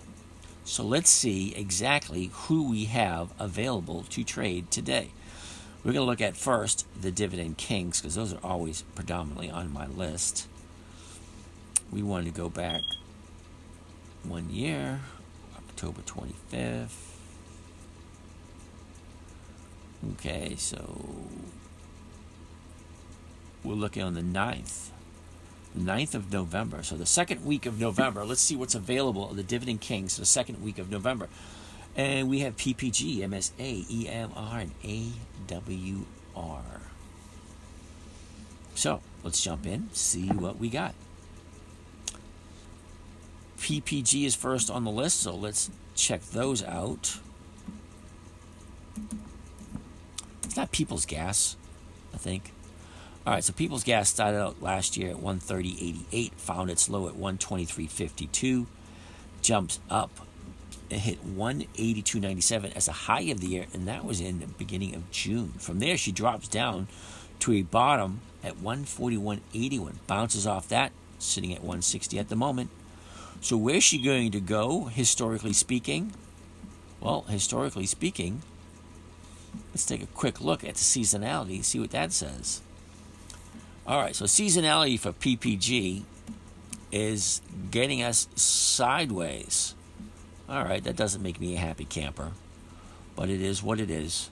So 0.66 0.84
let's 0.84 1.10
see 1.10 1.56
exactly 1.56 2.30
who 2.34 2.70
we 2.70 2.86
have 2.86 3.30
available 3.40 4.04
to 4.10 4.26
trade 4.26 4.70
today. 4.70 5.12
We're 5.78 5.94
going 5.94 6.04
to 6.04 6.10
look 6.10 6.20
at 6.20 6.36
first 6.36 6.86
the 7.02 7.10
dividend 7.10 7.58
kings 7.58 8.02
because 8.02 8.16
those 8.16 8.34
are 8.34 8.44
always 8.44 8.82
predominantly 8.94 9.50
on 9.50 9.72
my 9.72 9.88
list. 9.88 10.50
We 11.90 12.04
want 12.04 12.26
to 12.26 12.34
go 12.34 12.50
back 12.50 12.82
one 14.24 14.50
year, 14.50 15.00
October 15.56 16.02
25th. 16.02 17.12
Okay, 20.14 20.56
so 20.58 21.00
we're 23.64 23.74
looking 23.74 24.04
on 24.04 24.14
the 24.14 24.22
9th. 24.22 24.90
9th 25.78 26.16
of 26.16 26.32
November. 26.32 26.84
So 26.84 26.96
the 26.96 27.06
second 27.06 27.46
week 27.46 27.66
of 27.66 27.80
November. 27.80 28.26
Let's 28.26 28.42
see 28.42 28.56
what's 28.56 28.76
available 28.76 29.30
of 29.30 29.36
the 29.36 29.44
Dividend 29.44 29.82
Kings 29.82 30.18
the 30.18 30.26
second 30.26 30.62
week 30.64 30.80
of 30.80 30.92
November. 30.92 31.30
And 31.96 32.30
we 32.30 32.40
have 32.40 32.56
PPG, 32.58 33.20
MSA, 33.20 33.86
EMR, 33.86 34.62
and 34.62 34.72
AWR. 35.48 36.62
So 38.76 39.02
let's 39.24 39.44
jump 39.44 39.66
in, 39.66 39.90
see 39.94 40.28
what 40.28 40.58
we 40.58 40.70
got. 40.70 40.96
PPG 43.60 44.26
is 44.26 44.36
first 44.36 44.72
on 44.72 44.84
the 44.84 44.92
list, 44.92 45.20
so 45.20 45.36
let's 45.36 45.70
check 45.94 46.22
those 46.22 46.64
out. 46.64 47.20
It's 50.44 50.58
not 50.58 50.72
People's 50.72 51.06
Gas, 51.06 51.56
I 52.14 52.18
think. 52.18 52.54
All 53.24 53.34
right, 53.34 53.44
so 53.44 53.54
People's 53.54 53.84
Gas 53.84 54.10
started 54.10 54.40
out 54.40 54.64
last 54.64 54.98
year 54.98 55.12
at 55.12 55.18
130.88, 55.18 56.34
found 56.34 56.72
its 56.72 56.90
low 56.90 57.08
at 57.08 57.14
123.52, 57.14 58.66
jumps 59.44 59.80
up, 59.92 60.10
it 60.90 60.98
hit 60.98 61.38
182.97 61.38 62.76
as 62.76 62.88
a 62.88 62.92
high 62.92 63.22
of 63.22 63.40
the 63.40 63.46
year, 63.46 63.68
and 63.74 63.88
that 63.88 64.06
was 64.06 64.20
in 64.20 64.40
the 64.40 64.48
beginning 64.48 64.96
of 64.96 65.12
June. 65.12 65.50
From 65.60 65.78
there, 65.78 65.98
she 65.98 66.12
drops 66.12 66.48
down 66.48 66.88
to 67.42 67.54
a 67.54 67.62
bottom 67.62 68.22
at 68.44 68.56
141.81, 68.56 69.98
bounces 70.08 70.48
off 70.48 70.68
that, 70.70 70.92
sitting 71.20 71.54
at 71.54 71.60
160 71.60 72.18
at 72.18 72.30
the 72.30 72.36
moment. 72.36 72.72
So, 73.40 73.56
where's 73.56 73.84
she 73.84 74.02
going 74.02 74.32
to 74.32 74.40
go, 74.40 74.86
historically 74.86 75.54
speaking? 75.54 76.14
Well, 77.00 77.22
historically 77.30 77.86
speaking, 77.86 78.42
let's 79.70 79.86
take 79.86 80.02
a 80.02 80.08
quick 80.08 80.42
look 80.42 80.64
at 80.64 80.74
the 80.74 80.82
seasonality, 80.82 81.64
see 81.64 81.80
what 81.80 81.92
that 81.92 82.14
says. 82.14 82.62
All 83.92 84.00
right, 84.00 84.16
so 84.16 84.24
seasonality 84.24 84.98
for 84.98 85.12
PPG 85.12 86.04
is 86.94 87.42
getting 87.72 88.02
us 88.02 88.30
sideways. 88.36 89.76
All 90.48 90.64
right, 90.64 90.82
that 90.86 90.96
doesn't 90.96 91.22
make 91.22 91.42
me 91.42 91.56
a 91.56 91.60
happy 91.60 91.84
camper, 91.84 92.32
but 93.18 93.28
it 93.28 93.42
is 93.42 93.62
what 93.62 93.82
it 93.82 93.92
is. 93.92 94.30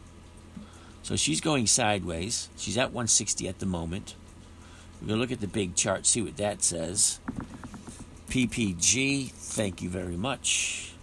So 1.03 1.17
she's 1.17 1.41
going 1.41 1.67
sideways. 1.67 2.47
She's 2.55 2.77
at 2.77 2.91
160 2.93 3.49
at 3.49 3.59
the 3.59 3.65
moment. 3.65 4.15
We're 5.01 5.09
going 5.09 5.17
to 5.17 5.21
look 5.23 5.33
at 5.33 5.41
the 5.41 5.47
big 5.47 5.75
chart, 5.75 6.05
see 6.05 6.21
what 6.21 6.37
that 6.37 6.63
says. 6.63 7.19
PPG, 8.29 9.29
thank 9.29 9.81
you 9.81 9.89
very 9.89 10.15
much. 10.15 10.93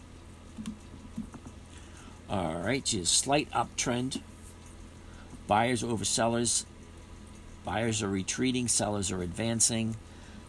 All 2.31 2.55
right, 2.55 2.83
just 2.83 3.19
slight 3.19 3.51
uptrend. 3.51 4.23
Buyers 5.47 5.85
over 5.85 6.07
sellers 6.07 6.65
Buyers 7.67 8.01
are 8.01 8.09
retreating, 8.09 8.69
sellers 8.69 9.11
are 9.11 9.23
advancing. 9.23 9.97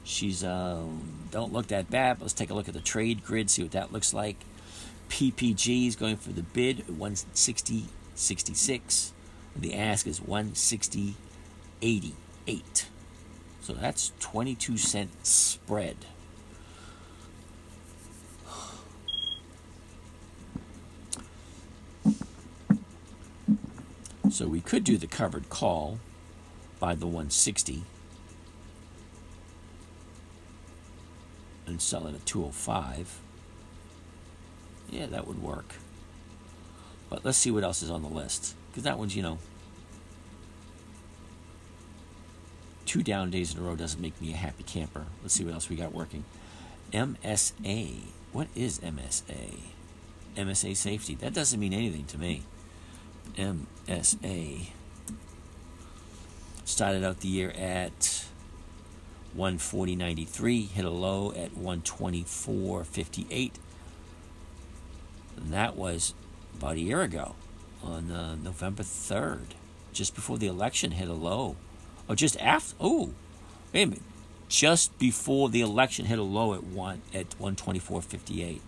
She's 0.04 0.44
um, 0.44 1.28
don't 1.32 1.52
look 1.52 1.66
that 1.68 1.90
bad. 1.90 2.22
Let's 2.22 2.34
take 2.34 2.52
a 2.52 2.54
look 2.54 2.68
at 2.68 2.76
the 2.76 2.80
trade 2.80 3.26
grid, 3.26 3.50
see 3.50 3.64
what 3.64 3.72
that 3.72 3.92
looks 3.92 4.14
like. 4.14 4.36
PPG 5.10 5.88
is 5.88 5.96
going 5.96 6.18
for 6.18 6.32
the 6.32 6.44
bid 6.44 6.86
160.66. 6.86 9.12
The 9.56 9.74
ask 9.74 10.06
is 10.06 10.20
160.88. 10.20 12.86
So 13.62 13.74
that's 13.74 14.12
22 14.20 14.78
cent 14.78 15.26
spread. 15.26 15.98
So 24.30 24.48
we 24.48 24.62
could 24.62 24.84
do 24.84 25.00
the 25.00 25.08
covered 25.08 25.50
call 25.50 25.98
by 26.80 26.96
the 26.96 27.06
160 27.06 27.84
and 31.66 31.82
sell 31.82 32.08
it 32.08 32.16
at 32.16 32.26
205. 32.26 33.20
Yeah, 34.90 35.06
that 35.08 35.28
would 35.28 35.42
work. 35.42 35.76
But 37.10 37.24
let's 37.26 37.38
see 37.38 37.52
what 37.52 37.64
else 37.64 37.84
is 37.84 37.90
on 37.90 38.02
the 38.02 38.08
list. 38.08 38.56
Because 38.70 38.84
that 38.84 38.98
one's, 38.98 39.16
you 39.16 39.24
know, 39.24 39.38
two 42.86 43.04
down 43.04 43.30
days 43.30 43.54
in 43.54 43.60
a 43.60 43.64
row 43.64 43.76
doesn't 43.76 44.02
make 44.02 44.20
me 44.22 44.34
a 44.34 44.38
happy 44.38 44.64
camper. 44.64 45.06
Let's 45.22 45.34
see 45.34 45.44
what 45.44 45.54
else 45.54 45.70
we 45.70 45.76
got 45.76 45.94
working. 45.94 46.24
MSA. 46.94 47.96
What 48.32 48.48
is 48.56 48.80
MSA? 48.80 49.60
MSA 50.36 50.76
safety. 50.76 51.16
That 51.16 51.34
doesn't 51.34 51.60
mean 51.60 51.74
anything 51.74 52.06
to 52.06 52.18
me. 52.18 52.44
MSA. 53.36 54.68
Started 56.68 57.04
out 57.04 57.22
the 57.22 57.30
year 57.30 57.52
at 57.52 58.26
140.93, 59.38 60.70
hit 60.70 60.86
a 60.86 60.90
low 60.90 61.32
at 61.32 61.56
124.58. 61.56 63.52
And 65.38 65.54
that 65.54 65.76
was 65.78 66.14
about 66.58 66.76
a 66.76 66.80
year 66.80 67.02
ago 67.02 67.36
on 67.82 68.12
uh, 68.12 68.36
November 68.36 68.84
3rd, 68.84 69.54
just 69.94 70.14
before 70.14 70.38
the 70.38 70.48
election 70.48 70.92
hit 70.92 71.08
a 71.08 71.14
low. 71.14 71.56
Oh, 72.10 72.16
just 72.16 72.38
after. 72.42 72.76
Oh, 72.82 73.12
wait 73.74 73.84
a 73.84 73.88
minute. 73.88 74.04
Just 74.50 74.98
before 75.00 75.50
the 75.50 75.62
election 75.62 76.06
hit 76.06 76.20
a 76.20 76.24
low 76.24 76.54
at 76.54 76.64
one 76.64 77.02
at 77.14 77.30
124.58. 77.40 78.60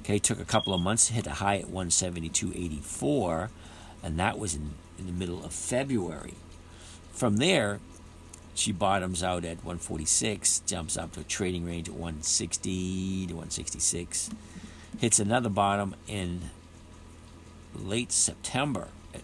Okay, 0.00 0.18
took 0.18 0.40
a 0.40 0.44
couple 0.44 0.74
of 0.74 0.80
months 0.80 1.06
to 1.06 1.14
hit 1.14 1.26
a 1.26 1.34
high 1.34 1.58
at 1.58 1.66
172.84, 1.66 3.48
and 4.02 4.18
that 4.18 4.38
was 4.38 4.54
in, 4.54 4.72
in 4.98 5.06
the 5.06 5.12
middle 5.12 5.44
of 5.44 5.52
February. 5.52 6.34
From 7.12 7.36
there, 7.36 7.78
she 8.54 8.72
bottoms 8.72 9.22
out 9.22 9.44
at 9.44 9.58
146, 9.58 10.60
jumps 10.66 10.96
up 10.96 11.12
to 11.12 11.20
a 11.20 11.24
trading 11.24 11.64
range 11.64 11.88
at 11.88 11.94
160 11.94 13.26
to 13.26 13.32
166, 13.32 14.30
hits 14.98 15.18
another 15.18 15.48
bottom 15.48 15.94
in 16.06 16.50
late 17.74 18.12
September 18.12 18.88
at 19.14 19.22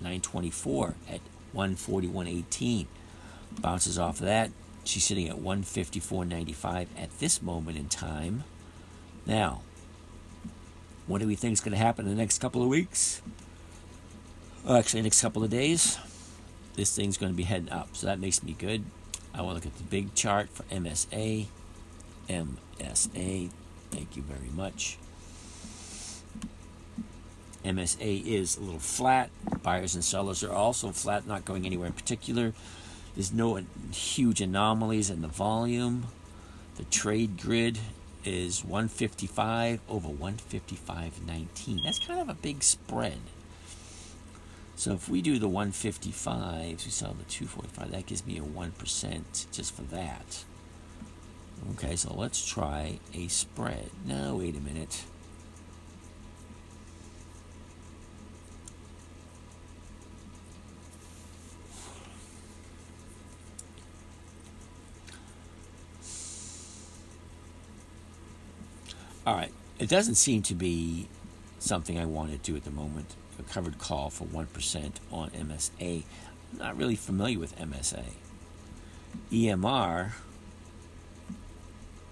924 0.00 0.94
at 1.10 1.20
141.18. 1.54 2.86
Bounces 3.60 3.98
off 3.98 4.20
of 4.20 4.26
that. 4.26 4.50
She's 4.84 5.04
sitting 5.04 5.28
at 5.28 5.36
154.95 5.36 6.86
at 6.98 7.18
this 7.18 7.40
moment 7.40 7.78
in 7.78 7.88
time. 7.88 8.44
Now, 9.26 9.62
what 11.06 11.20
do 11.20 11.26
we 11.26 11.34
think 11.34 11.54
is 11.54 11.60
going 11.60 11.72
to 11.72 11.78
happen 11.78 12.06
in 12.06 12.14
the 12.14 12.20
next 12.20 12.38
couple 12.38 12.62
of 12.62 12.68
weeks? 12.68 13.22
Actually, 14.68 15.02
next 15.02 15.20
couple 15.20 15.44
of 15.44 15.50
days. 15.50 15.98
This 16.74 16.94
thing's 16.94 17.16
going 17.16 17.32
to 17.32 17.36
be 17.36 17.44
heading 17.44 17.70
up, 17.70 17.90
so 17.92 18.06
that 18.06 18.18
makes 18.18 18.42
me 18.42 18.54
good. 18.58 18.84
I 19.32 19.42
want 19.42 19.62
to 19.62 19.66
look 19.66 19.74
at 19.74 19.78
the 19.78 19.84
big 19.84 20.14
chart 20.14 20.48
for 20.48 20.64
MSA. 20.64 21.46
MSA, 22.28 23.50
thank 23.90 24.16
you 24.16 24.22
very 24.22 24.50
much. 24.54 24.98
MSA 27.64 28.26
is 28.26 28.56
a 28.56 28.60
little 28.60 28.78
flat. 28.78 29.30
Buyers 29.62 29.94
and 29.94 30.04
sellers 30.04 30.44
are 30.44 30.52
also 30.52 30.90
flat, 30.90 31.26
not 31.26 31.44
going 31.44 31.64
anywhere 31.64 31.86
in 31.86 31.92
particular. 31.92 32.52
There's 33.14 33.32
no 33.32 33.60
huge 33.92 34.40
anomalies 34.40 35.10
in 35.10 35.22
the 35.22 35.28
volume. 35.28 36.08
The 36.76 36.84
trade 36.84 37.40
grid 37.40 37.78
is 38.24 38.64
155 38.64 39.80
over 39.88 40.08
155.19. 40.08 41.82
That's 41.84 42.06
kind 42.06 42.20
of 42.20 42.28
a 42.28 42.34
big 42.34 42.62
spread. 42.62 43.18
So 44.76 44.92
if 44.92 45.08
we 45.08 45.22
do 45.22 45.38
the 45.38 45.48
155s, 45.48 46.84
we 46.84 46.90
sell 46.90 47.14
the 47.14 47.24
245, 47.24 47.90
that 47.92 48.06
gives 48.06 48.26
me 48.26 48.38
a 48.38 48.42
1% 48.42 49.50
just 49.52 49.74
for 49.74 49.82
that. 49.82 50.44
Okay, 51.72 51.96
so 51.96 52.12
let's 52.14 52.44
try 52.46 52.98
a 53.14 53.28
spread. 53.28 53.90
Now, 54.04 54.36
wait 54.36 54.56
a 54.56 54.60
minute. 54.60 55.04
All 69.26 69.34
right. 69.34 69.50
It 69.78 69.88
doesn't 69.88 70.16
seem 70.16 70.42
to 70.42 70.54
be 70.54 71.08
something 71.58 71.98
I 71.98 72.04
want 72.04 72.30
to 72.32 72.38
do 72.38 72.56
at 72.56 72.64
the 72.64 72.70
moment. 72.70 73.16
A 73.38 73.42
covered 73.42 73.78
call 73.78 74.10
for 74.10 74.24
1% 74.26 74.92
on 75.10 75.30
MSA. 75.30 76.04
I'm 76.52 76.58
not 76.58 76.76
really 76.76 76.96
familiar 76.96 77.38
with 77.38 77.58
MSA. 77.58 78.04
EMR, 79.32 80.12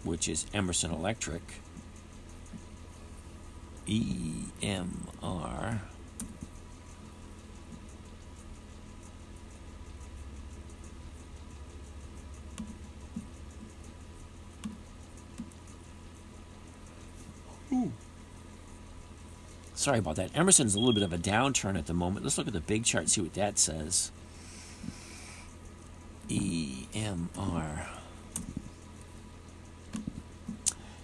which 0.03 0.29
is 0.29 0.47
Emerson 0.53 0.91
Electric, 0.91 1.43
EMR 3.87 5.81
Sorry 19.83 19.99
about 19.99 20.15
that. 20.15 20.31
Emerson's 20.37 20.77
a 20.77 20.79
little 20.79 20.93
bit 20.93 21.03
of 21.03 21.13
a 21.13 21.19
downturn 21.19 21.77
at 21.77 21.87
the 21.87 21.93
moment. 21.93 22.25
Let's 22.25 22.39
look 22.39 22.47
at 22.47 22.53
the 22.53 22.61
big 22.61 22.85
chart, 22.85 23.09
see 23.09 23.21
what 23.21 23.35
that 23.35 23.59
says. 23.59 24.13
EMR. 26.29 27.89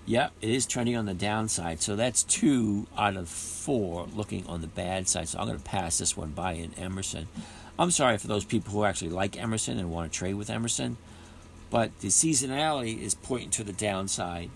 Yep, 0.07 0.33
it 0.41 0.51
is 0.51 0.65
trending 0.65 0.95
on 0.95 1.07
the 1.07 1.15
downside. 1.15 1.83
So 1.83 1.97
that's 1.97 2.23
two 2.23 2.87
out 2.97 3.17
of 3.17 3.29
four 3.29 4.07
looking 4.15 4.47
on 4.47 4.61
the 4.61 4.69
bad 4.69 5.09
side. 5.09 5.29
So 5.29 5.41
I'm 5.41 5.49
going 5.49 5.59
to 5.59 5.65
pass 5.65 5.99
this 5.99 6.17
one 6.17 6.31
by 6.31 6.53
in 6.53 6.73
Emerson. 6.75 7.27
I'm 7.81 7.91
sorry 7.91 8.17
for 8.17 8.29
those 8.29 8.45
people 8.45 8.73
who 8.73 8.85
actually 8.85 9.11
like 9.11 9.37
Emerson 9.37 9.81
and 9.81 9.91
want 9.91 10.13
to 10.13 10.17
trade 10.17 10.35
with 10.35 10.51
Emerson, 10.51 10.99
but 11.69 11.99
the 11.99 12.09
seasonality 12.09 13.03
is 13.03 13.17
pointing 13.17 13.51
to 13.51 13.65
the 13.65 13.73
downside 13.73 14.51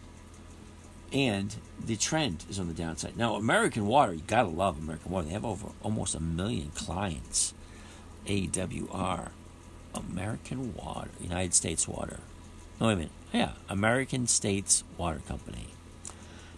and 1.12 1.54
the 1.84 1.96
trend 1.96 2.44
is 2.48 2.58
on 2.58 2.68
the 2.68 2.74
downside. 2.74 3.16
Now, 3.16 3.34
American 3.34 3.86
Water, 3.86 4.14
you 4.14 4.22
gotta 4.26 4.48
love 4.48 4.78
American 4.78 5.10
Water. 5.10 5.26
They 5.26 5.32
have 5.32 5.44
over 5.44 5.68
almost 5.82 6.14
a 6.14 6.20
million 6.20 6.70
clients. 6.70 7.54
AWR, 8.26 9.30
American 9.94 10.74
Water, 10.74 11.10
United 11.20 11.54
States 11.54 11.88
Water. 11.88 12.20
No, 12.80 12.86
wait 12.86 12.92
a 12.92 12.96
minute. 12.96 13.12
Yeah, 13.32 13.52
American 13.68 14.26
States 14.26 14.84
Water 14.96 15.20
Company. 15.26 15.66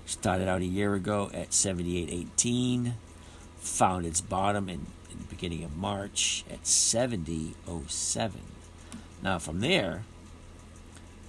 Started 0.07 0.49
out 0.49 0.61
a 0.61 0.67
year 0.67 0.95
ago 0.95 1.31
at 1.33 1.51
78.18, 1.51 2.93
found 3.59 4.05
its 4.05 4.21
bottom 4.21 4.69
in, 4.69 4.87
in 5.11 5.19
the 5.19 5.25
beginning 5.25 5.64
of 5.64 5.77
March 5.77 6.45
at 6.51 6.62
70.07. 6.64 8.33
Now, 9.23 9.38
from 9.38 9.61
there, 9.61 10.05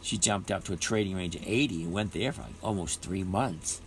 she 0.05 0.17
jumped 0.19 0.51
up 0.51 0.63
to 0.63 0.71
a 0.71 0.77
trading 0.77 1.15
range 1.15 1.35
of 1.35 1.41
80 1.43 1.85
and 1.85 1.91
went 1.91 2.13
there 2.13 2.31
for 2.31 2.43
like 2.43 2.53
almost 2.61 3.01
three 3.01 3.23
months 3.23 3.81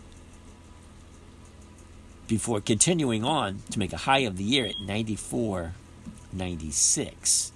before 2.27 2.61
continuing 2.61 3.25
on 3.25 3.61
to 3.71 3.79
make 3.79 3.93
a 3.93 3.99
high 3.99 4.19
of 4.19 4.37
the 4.37 4.43
year 4.43 4.67
at 4.67 4.75
94.96. 4.85 7.53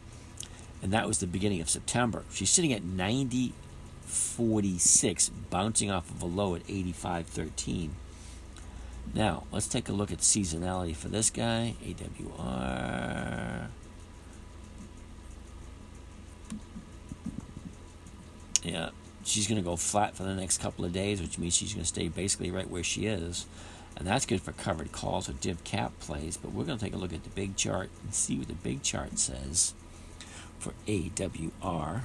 And 0.81 0.93
that 0.93 1.09
was 1.09 1.19
the 1.19 1.27
beginning 1.27 1.61
of 1.61 1.69
September. 1.69 2.23
She's 2.33 2.51
sitting 2.51 2.73
at 2.73 2.83
90.46, 2.83 5.31
bouncing 5.51 5.91
off 5.91 6.09
of 6.09 6.23
a 6.23 6.27
low 6.27 6.55
at 6.55 6.65
85.13. 6.69 7.91
Now, 9.13 9.43
let's 9.51 9.67
take 9.67 9.89
a 9.89 9.93
look 9.93 10.13
at 10.13 10.19
seasonality 10.19 10.95
for 10.95 11.09
this 11.09 11.31
guy. 11.31 11.75
AWR. 11.85 13.67
Yeah, 18.63 18.91
she's 19.25 19.47
going 19.49 19.61
to 19.61 19.65
go 19.65 19.77
flat 19.77 20.17
for 20.17 20.23
the 20.23 20.35
next 20.35 20.59
couple 20.59 20.85
of 20.85 20.93
days, 20.93 21.21
which 21.21 21.39
means 21.39 21.55
she's 21.55 21.75
going 21.75 21.83
to 21.83 21.89
stay 21.89 22.09
basically 22.09 22.51
right 22.51 22.69
where 22.69 22.85
she 22.85 23.07
is. 23.07 23.47
And 23.97 24.07
that's 24.07 24.25
good 24.25 24.41
for 24.41 24.53
covered 24.53 24.93
calls 24.93 25.29
or 25.29 25.33
div 25.35 25.65
cap 25.65 25.93
plays. 26.01 26.37
But 26.37 26.53
we're 26.53 26.65
going 26.65 26.79
to 26.79 26.85
take 26.85 26.95
a 26.95 26.97
look 26.97 27.13
at 27.13 27.25
the 27.25 27.31
big 27.31 27.57
chart 27.57 27.91
and 28.03 28.15
see 28.15 28.39
what 28.39 28.49
the 28.49 28.55
big 28.55 28.83
chart 28.83 29.19
says 29.19 29.75
for 30.59 30.73
AWR. 30.87 32.03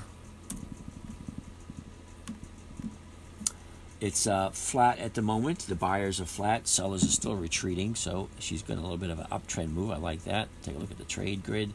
It's 4.00 4.28
uh, 4.28 4.52
flat 4.52 5.00
at 5.00 5.16
the 5.16 5.24
moment. 5.24 5.60
The 5.60 5.76
buyers 5.76 6.22
are 6.22 6.26
flat. 6.26 6.68
Sellers 6.68 7.04
are 7.04 7.12
still 7.12 7.36
retreating. 7.36 7.96
So 7.96 8.30
she's 8.38 8.62
got 8.62 8.78
a 8.78 8.82
little 8.82 8.98
bit 8.98 9.10
of 9.10 9.20
an 9.20 9.26
uptrend 9.32 9.74
move. 9.74 9.92
I 9.92 9.98
like 9.98 10.24
that. 10.26 10.50
Take 10.62 10.76
a 10.76 10.80
look 10.80 10.92
at 10.92 10.98
the 10.98 11.04
trade 11.04 11.44
grid. 11.44 11.74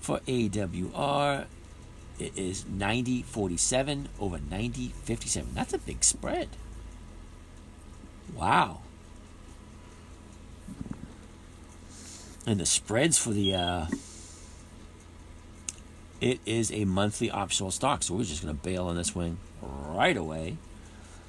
For 0.00 0.20
AWR, 0.20 1.46
it 2.18 2.36
is 2.36 2.64
90 2.66 3.22
47 3.22 4.08
over 4.18 4.38
90 4.50 4.88
57. 4.88 5.50
That's 5.54 5.72
a 5.72 5.78
big 5.78 6.02
spread. 6.04 6.48
Wow. 8.34 8.80
And 12.46 12.60
the 12.60 12.66
spreads 12.66 13.18
for 13.18 13.30
the 13.30 13.54
uh, 13.54 13.86
it 16.20 16.40
is 16.46 16.72
a 16.72 16.84
monthly 16.84 17.30
optional 17.30 17.70
stock, 17.70 18.02
so 18.02 18.14
we're 18.14 18.24
just 18.24 18.42
going 18.42 18.56
to 18.56 18.62
bail 18.62 18.86
on 18.86 18.96
this 18.96 19.14
one 19.14 19.38
right 19.60 20.16
away. 20.16 20.56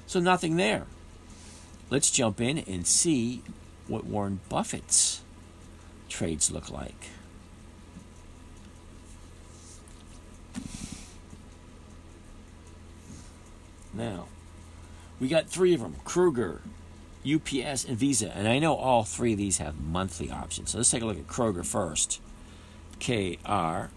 So 0.06 0.20
nothing 0.20 0.56
there. 0.56 0.86
Let's 1.90 2.10
jump 2.10 2.40
in 2.40 2.58
and 2.58 2.86
see 2.86 3.42
what 3.86 4.04
Warren 4.04 4.40
Buffett's 4.48 5.22
trades 6.08 6.50
look 6.50 6.70
like. 6.70 7.08
Now, 13.98 14.28
we 15.18 15.26
got 15.26 15.48
three 15.48 15.74
of 15.74 15.80
them 15.80 15.96
Kroger, 16.04 16.60
UPS, 17.26 17.84
and 17.84 17.98
Visa. 17.98 18.32
And 18.34 18.46
I 18.46 18.60
know 18.60 18.76
all 18.76 19.02
three 19.02 19.32
of 19.32 19.38
these 19.38 19.58
have 19.58 19.80
monthly 19.80 20.30
options. 20.30 20.70
So 20.70 20.78
let's 20.78 20.90
take 20.90 21.02
a 21.02 21.06
look 21.06 21.18
at 21.18 21.26
Kroger 21.26 21.66
first. 21.66 22.20
K 23.00 23.38
R 23.44 23.90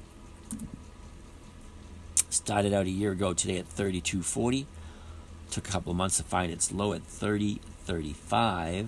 started 2.32 2.74
out 2.74 2.88
a 2.88 2.90
year 2.90 3.12
ago 3.12 3.34
today 3.34 3.58
at 3.58 3.70
32.40. 3.70 4.66
Took 5.52 5.68
a 5.68 5.72
couple 5.72 5.92
of 5.92 5.98
months 5.98 6.18
to 6.18 6.24
find 6.24 6.52
its 6.52 6.72
low 6.72 6.94
at 6.94 7.08
30.35. 7.08 8.88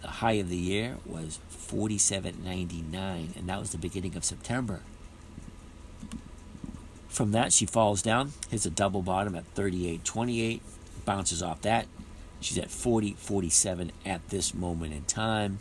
The 0.00 0.08
high 0.08 0.32
of 0.32 0.48
the 0.48 0.56
year 0.56 0.96
was 1.04 1.40
47.99, 1.50 3.36
and 3.36 3.48
that 3.48 3.58
was 3.58 3.72
the 3.72 3.78
beginning 3.78 4.16
of 4.16 4.24
September. 4.24 4.80
From 7.14 7.30
that, 7.30 7.52
she 7.52 7.64
falls 7.64 8.02
down, 8.02 8.32
hits 8.50 8.66
a 8.66 8.70
double 8.70 9.00
bottom 9.00 9.36
at 9.36 9.54
38.28, 9.54 10.60
bounces 11.04 11.44
off 11.44 11.62
that. 11.62 11.86
She's 12.40 12.58
at 12.58 12.70
40.47 12.70 13.90
at 14.04 14.28
this 14.30 14.52
moment 14.52 14.92
in 14.92 15.04
time. 15.04 15.60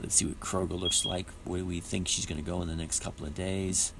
Let's 0.00 0.14
see 0.14 0.24
what 0.24 0.38
Kroger 0.38 0.78
looks 0.78 1.04
like, 1.04 1.26
where 1.44 1.64
we 1.64 1.80
think 1.80 2.06
she's 2.06 2.26
going 2.26 2.40
to 2.40 2.48
go 2.48 2.62
in 2.62 2.68
the 2.68 2.76
next 2.76 3.00
couple 3.00 3.26
of 3.26 3.34
days. 3.34 3.92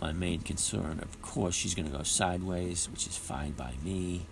My 0.00 0.12
main 0.12 0.40
concern, 0.40 0.98
of 1.02 1.20
course, 1.20 1.54
she's 1.54 1.74
going 1.74 1.90
to 1.90 1.94
go 1.94 2.04
sideways, 2.04 2.88
which 2.90 3.06
is 3.06 3.18
fine 3.18 3.52
by 3.52 3.74
me. 3.84 4.24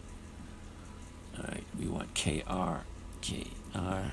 All 1.36 1.44
right, 1.44 1.64
we 1.78 1.88
want 1.88 2.14
KR, 2.14 2.86
KR. 3.20 4.12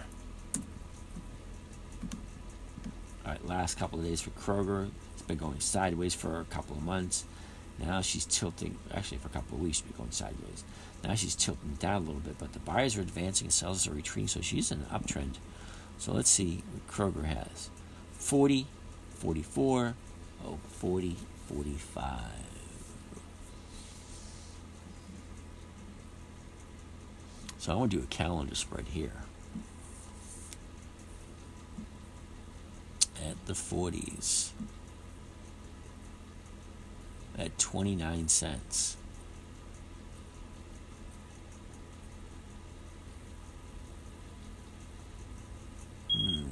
All 3.19 3.19
right, 3.30 3.46
last 3.46 3.78
couple 3.78 4.00
of 4.00 4.06
days 4.06 4.22
for 4.22 4.32
Kroger. 4.32 4.89
It's 5.13 5.22
been 5.22 5.38
going 5.38 5.60
sideways 5.60 6.13
for 6.13 6.39
a 6.39 6.46
couple 6.46 6.76
of 6.76 6.84
months. 6.84 7.26
Now 7.78 8.02
she's 8.02 8.26
tilting, 8.26 8.78
actually, 8.94 9.20
for 9.20 9.28
a 9.28 9.32
couple 9.32 9.58
of 9.58 9.63
weeks, 9.63 9.78
she's 9.78 9.86
been 9.86 9.98
going 9.98 10.12
sideways. 10.12 10.63
Now 11.04 11.15
she's 11.15 11.36
tilting 11.36 11.78
down 11.80 12.04
a 12.04 12.06
little 12.06 12.22
bit, 12.22 12.38
but 12.38 12.54
the 12.54 12.60
buyers 12.60 12.98
are 12.98 13.02
advancing 13.02 13.46
and 13.46 13.54
sellers 13.54 13.88
are 13.88 13.94
retreating, 13.94 14.28
so 14.28 14.42
she's 14.42 14.72
in 14.72 14.80
an 14.80 14.86
uptrend. 14.86 15.36
So 15.98 16.13
let's 16.13 16.30
see 16.30 16.63
what 16.72 16.88
Kroger 16.88 17.26
has 17.26 17.70
40, 18.13 18.68
44, 19.15 19.96
oh, 20.46 20.58
40, 20.68 21.15
45. 21.48 22.22
So 27.60 27.74
I 27.74 27.76
want 27.76 27.92
to 27.92 27.98
do 27.98 28.04
a 28.04 28.08
calendar 28.08 28.56
spread 28.56 28.88
here. 28.88 29.12
At 33.27 33.45
the 33.45 33.53
40s. 33.53 34.51
At 37.38 37.58
29 37.58 38.27
cents. 38.27 38.97
Hmm. 46.12 46.47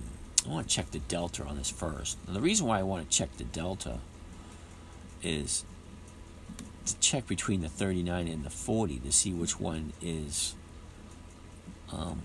I 0.46 0.50
want 0.50 0.70
to 0.70 0.76
check 0.76 0.92
the 0.92 1.00
delta 1.00 1.44
on 1.44 1.58
this 1.58 1.70
first. 1.70 2.18
And 2.26 2.36
the 2.36 2.42
reason 2.42 2.68
why 2.68 2.80
I 2.80 2.84
want 2.84 3.10
to 3.10 3.18
check 3.18 3.36
the 3.38 3.44
delta 3.44 4.00
is 5.22 5.66
to 6.86 6.98
check 7.00 7.28
between 7.28 7.62
the 7.62 7.70
39 7.70 8.28
and 8.28 8.46
the 8.46 8.50
40 8.50 9.00
to 9.00 9.12
see 9.12 9.34
which 9.34 9.60
one 9.60 9.92
is 10.02 10.56
um, 11.92 12.22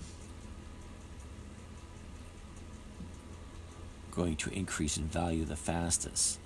going 4.13 4.35
to 4.35 4.51
increase 4.51 4.97
in 4.97 5.05
value 5.05 5.43
the 5.43 5.55
fastest. 5.55 6.39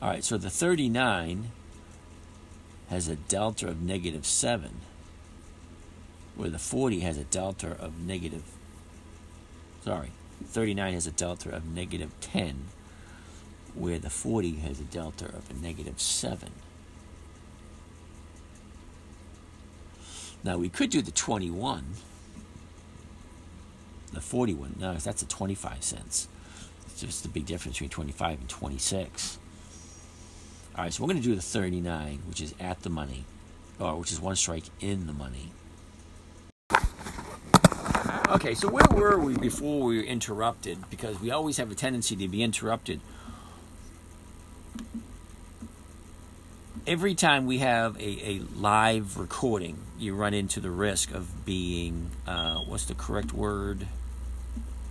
All 0.00 0.08
right, 0.08 0.24
so 0.24 0.38
the 0.38 0.50
39 0.50 1.50
has 2.88 3.08
a 3.08 3.16
delta 3.16 3.68
of 3.68 3.82
negative 3.82 4.24
7, 4.24 4.80
where 6.36 6.50
the 6.50 6.58
40 6.58 7.00
has 7.00 7.18
a 7.18 7.24
delta 7.24 7.76
of 7.78 8.00
negative, 8.00 8.44
sorry, 9.84 10.10
39 10.44 10.94
has 10.94 11.06
a 11.06 11.10
delta 11.10 11.54
of 11.54 11.66
negative 11.66 12.12
10, 12.20 12.68
where 13.74 13.98
the 13.98 14.10
40 14.10 14.52
has 14.56 14.80
a 14.80 14.84
delta 14.84 15.26
of 15.26 15.50
a 15.50 15.54
negative 15.54 16.00
7. 16.00 16.50
Now 20.42 20.56
we 20.56 20.68
could 20.68 20.90
do 20.90 21.02
the 21.02 21.10
21, 21.10 21.84
the 24.12 24.20
41. 24.20 24.76
No, 24.78 24.94
that's 24.94 25.22
a 25.22 25.26
25 25.26 25.84
cents. 25.84 26.28
It's 27.02 27.14
just 27.14 27.22
the 27.22 27.30
big 27.30 27.46
difference 27.46 27.76
between 27.78 27.88
25 27.88 28.40
and 28.40 28.48
26. 28.48 29.38
All 30.76 30.84
right, 30.84 30.92
so 30.92 31.02
we're 31.02 31.06
going 31.06 31.22
to 31.22 31.26
do 31.26 31.34
the 31.34 31.40
39, 31.40 32.18
which 32.28 32.42
is 32.42 32.54
at 32.60 32.82
the 32.82 32.90
money, 32.90 33.24
or 33.78 33.96
which 33.96 34.12
is 34.12 34.20
one 34.20 34.36
strike 34.36 34.64
in 34.80 35.06
the 35.06 35.14
money. 35.14 35.52
Okay, 38.28 38.54
so 38.54 38.68
where 38.68 38.86
were 38.90 39.18
we 39.18 39.34
before 39.34 39.86
we 39.86 39.96
were 39.96 40.04
interrupted? 40.04 40.90
Because 40.90 41.18
we 41.22 41.30
always 41.30 41.56
have 41.56 41.70
a 41.70 41.74
tendency 41.74 42.16
to 42.16 42.28
be 42.28 42.42
interrupted. 42.42 43.00
Every 46.86 47.14
time 47.14 47.46
we 47.46 47.58
have 47.58 47.96
a, 47.96 48.28
a 48.28 48.42
live 48.54 49.16
recording, 49.16 49.78
you 49.98 50.14
run 50.14 50.34
into 50.34 50.60
the 50.60 50.70
risk 50.70 51.14
of 51.14 51.46
being, 51.46 52.10
uh, 52.26 52.58
what's 52.58 52.84
the 52.84 52.94
correct 52.94 53.32
word? 53.32 53.86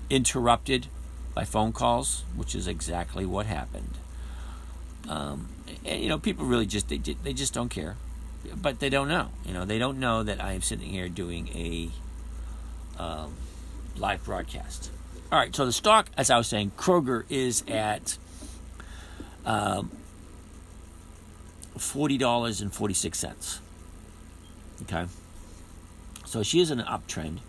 Interrupted 0.10 0.88
by 1.34 1.46
phone 1.46 1.72
calls, 1.72 2.24
which 2.36 2.56
is 2.56 2.68
exactly 2.68 3.26
what 3.26 3.46
happened. 3.46 3.98
Um, 5.08 5.50
and, 5.86 6.02
you 6.02 6.10
know, 6.10 6.20
people 6.20 6.46
really 6.46 6.66
just 6.66 6.90
they, 6.90 6.98
they 6.98 7.34
just 7.34 7.54
don't 7.54 7.70
care, 7.70 7.96
but 8.56 8.80
they 8.80 8.90
don't 8.90 9.08
know. 9.08 9.30
You 9.46 9.54
know, 9.54 9.66
they 9.66 9.80
don't 9.80 10.00
know 10.00 10.24
that 10.24 10.44
I 10.44 10.54
am 10.54 10.62
sitting 10.62 10.90
here 10.90 11.10
doing 11.10 11.48
a 11.56 11.90
um, 13.02 13.34
live 13.98 14.24
broadcast. 14.26 14.92
All 15.32 15.38
right, 15.38 15.56
so 15.56 15.66
the 15.66 15.72
stock, 15.72 16.10
as 16.18 16.30
I 16.30 16.38
was 16.38 16.48
saying, 16.48 16.72
Kroger 16.76 17.24
is 17.30 17.64
at 17.68 18.18
um, 19.46 19.92
forty 21.78 22.18
dollars 22.18 22.62
and 22.62 22.74
forty 22.74 22.96
six 22.96 23.20
cents. 23.20 23.62
Okay, 24.84 25.06
so 26.26 26.42
she 26.42 26.60
is 26.60 26.72
in 26.72 26.80
an 26.80 26.88
uptrend. 26.88 27.40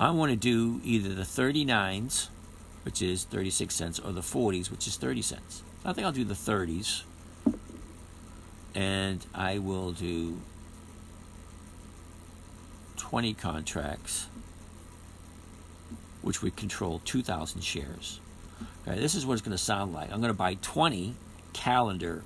I 0.00 0.10
want 0.10 0.30
to 0.32 0.36
do 0.36 0.80
either 0.84 1.14
the 1.14 1.24
thirty 1.24 1.64
nines, 1.64 2.28
which 2.84 3.02
is 3.02 3.24
thirty 3.24 3.50
six 3.50 3.74
cents, 3.74 3.98
or 3.98 4.12
the 4.12 4.22
forties, 4.22 4.70
which 4.70 4.86
is 4.86 4.96
thirty 4.96 5.22
cents. 5.22 5.62
I 5.84 5.92
think 5.92 6.04
I'll 6.06 6.12
do 6.12 6.24
the 6.24 6.34
thirties, 6.34 7.04
and 8.74 9.24
I 9.34 9.58
will 9.58 9.92
do 9.92 10.40
twenty 12.96 13.34
contracts 13.34 14.26
which 16.22 16.40
would 16.40 16.56
control 16.56 17.00
2,000 17.04 17.60
shares. 17.62 18.20
Okay, 18.86 18.98
this 18.98 19.14
is 19.14 19.26
what 19.26 19.34
it's 19.34 19.42
going 19.42 19.56
to 19.56 19.62
sound 19.62 19.92
like. 19.92 20.10
I'm 20.10 20.20
going 20.20 20.32
to 20.32 20.38
buy 20.38 20.54
20 20.54 21.14
calendar 21.52 22.22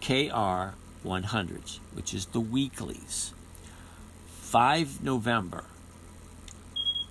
KR 0.00 0.74
100s, 1.06 1.78
which 1.92 2.14
is 2.14 2.26
the 2.26 2.40
weeklies. 2.40 3.32
5 4.40 5.04
November, 5.04 5.64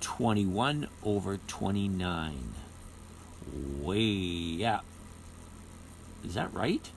21 0.02 0.88
over 1.04 1.38
29. 1.48 2.54
Way 3.82 4.66
up. 4.66 4.86
Is 6.26 6.34
that 6.34 6.54
right? 6.54 6.90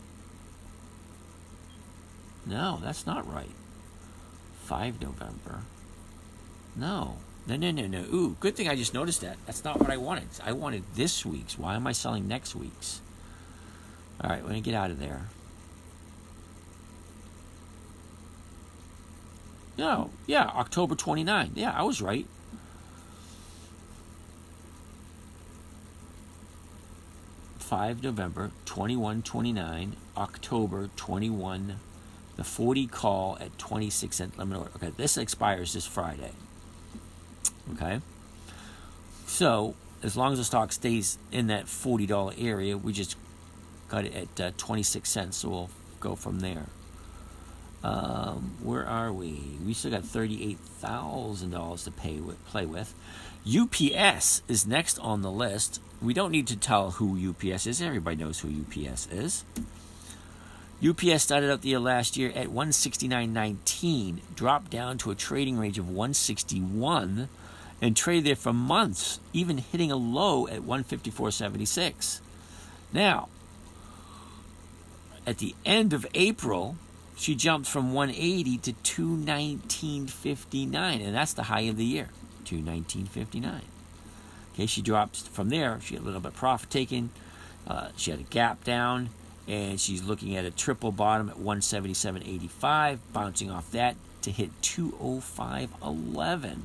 No, 2.46 2.80
that's 2.82 3.06
not 3.06 3.32
right. 3.32 3.50
5 4.64 5.00
November. 5.00 5.60
No, 6.76 7.18
no, 7.46 7.56
no, 7.56 7.70
no, 7.70 7.86
no. 7.86 8.00
Ooh, 8.12 8.36
good 8.40 8.56
thing 8.56 8.68
I 8.68 8.76
just 8.76 8.94
noticed 8.94 9.20
that. 9.20 9.36
That's 9.46 9.64
not 9.64 9.78
what 9.78 9.90
I 9.90 9.96
wanted. 9.96 10.28
I 10.44 10.52
wanted 10.52 10.84
this 10.94 11.24
week's. 11.24 11.58
Why 11.58 11.74
am 11.74 11.86
I 11.86 11.92
selling 11.92 12.28
next 12.28 12.54
week's? 12.54 13.00
All 14.22 14.30
right, 14.30 14.44
let 14.44 14.52
me 14.52 14.60
get 14.60 14.74
out 14.74 14.90
of 14.90 14.98
there. 14.98 15.22
No, 19.78 20.10
yeah, 20.26 20.44
October 20.44 20.94
29. 20.94 21.52
Yeah, 21.54 21.72
I 21.72 21.82
was 21.82 22.02
right. 22.02 22.26
Five 27.70 28.02
November, 28.02 28.50
twenty 28.64 28.96
one 28.96 29.22
twenty 29.22 29.52
nine, 29.52 29.94
October 30.16 30.90
twenty 30.96 31.30
one, 31.30 31.76
the 32.34 32.42
forty 32.42 32.88
call 32.88 33.38
at 33.40 33.56
twenty 33.58 33.90
six 33.90 34.16
cent 34.16 34.36
limit 34.36 34.58
order. 34.58 34.70
Okay, 34.74 34.90
this 34.96 35.16
expires 35.16 35.74
this 35.74 35.86
Friday. 35.86 36.32
Okay. 37.74 38.00
So 39.28 39.76
as 40.02 40.16
long 40.16 40.32
as 40.32 40.38
the 40.38 40.44
stock 40.44 40.72
stays 40.72 41.16
in 41.30 41.46
that 41.46 41.68
forty 41.68 42.06
dollar 42.06 42.34
area, 42.36 42.76
we 42.76 42.92
just 42.92 43.16
got 43.86 44.04
it 44.04 44.16
at 44.16 44.40
uh, 44.40 44.50
twenty 44.56 44.82
six 44.82 45.08
cents. 45.08 45.36
So 45.36 45.48
we'll 45.48 45.70
go 46.00 46.16
from 46.16 46.40
there. 46.40 46.66
Um, 47.82 48.52
where 48.62 48.86
are 48.86 49.12
we? 49.12 49.58
We 49.64 49.72
still 49.72 49.90
got 49.90 50.04
thirty 50.04 50.50
eight 50.50 50.58
thousand 50.58 51.50
dollars 51.50 51.84
to 51.84 51.90
pay 51.90 52.20
with, 52.20 52.44
play 52.46 52.66
with. 52.66 52.94
UPS 53.46 54.42
is 54.48 54.66
next 54.66 54.98
on 54.98 55.22
the 55.22 55.30
list. 55.30 55.80
We 56.02 56.12
don't 56.12 56.30
need 56.30 56.46
to 56.48 56.56
tell 56.56 56.92
who 56.92 57.30
UPS 57.30 57.66
is. 57.66 57.80
Everybody 57.80 58.16
knows 58.16 58.40
who 58.40 58.48
UPS 58.48 59.08
is. 59.10 59.44
UPS 60.86 61.22
started 61.22 61.50
out 61.50 61.60
the 61.60 61.70
year 61.70 61.78
last 61.78 62.16
year 62.16 62.32
at 62.34 62.48
169.19, 62.48 64.18
dropped 64.34 64.70
down 64.70 64.96
to 64.98 65.10
a 65.10 65.14
trading 65.14 65.58
range 65.58 65.78
of 65.78 65.88
161 65.88 67.28
and 67.82 67.96
traded 67.96 68.24
there 68.24 68.36
for 68.36 68.52
months, 68.52 69.20
even 69.34 69.58
hitting 69.58 69.90
a 69.90 69.96
low 69.96 70.46
at 70.48 70.60
154.76. 70.60 72.20
Now, 72.92 73.28
at 75.26 75.38
the 75.38 75.54
end 75.66 75.92
of 75.92 76.06
April, 76.14 76.76
she 77.20 77.34
jumped 77.34 77.68
from 77.68 77.92
180 77.92 78.56
to 78.56 78.72
219.59, 78.72 80.74
and 80.74 81.14
that's 81.14 81.34
the 81.34 81.42
high 81.42 81.60
of 81.60 81.76
the 81.76 81.84
year, 81.84 82.08
219.59. 82.46 83.60
Okay, 84.54 84.64
she 84.64 84.80
drops 84.80 85.28
from 85.28 85.50
there. 85.50 85.78
She 85.82 85.96
had 85.96 86.02
a 86.02 86.06
little 86.06 86.20
bit 86.20 86.32
of 86.32 86.36
profit 86.36 86.70
taken. 86.70 87.10
Uh, 87.66 87.88
she 87.94 88.10
had 88.10 88.20
a 88.20 88.22
gap 88.22 88.64
down, 88.64 89.10
and 89.46 89.78
she's 89.78 90.02
looking 90.02 90.34
at 90.34 90.46
a 90.46 90.50
triple 90.50 90.92
bottom 90.92 91.28
at 91.28 91.36
177.85, 91.36 93.00
bouncing 93.12 93.50
off 93.50 93.70
that 93.72 93.96
to 94.22 94.30
hit 94.30 94.58
205.11. 94.62 96.56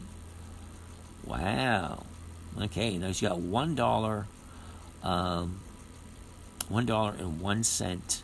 Wow. 1.25 2.03
Okay, 2.61 2.97
now 2.97 3.07
she's 3.07 3.27
got 3.27 3.39
one 3.39 3.75
dollar, 3.75 4.27
um, 5.03 5.59
one 6.69 6.85
dollar 6.85 7.11
and 7.11 7.41
one 7.41 7.65
cent 7.65 8.23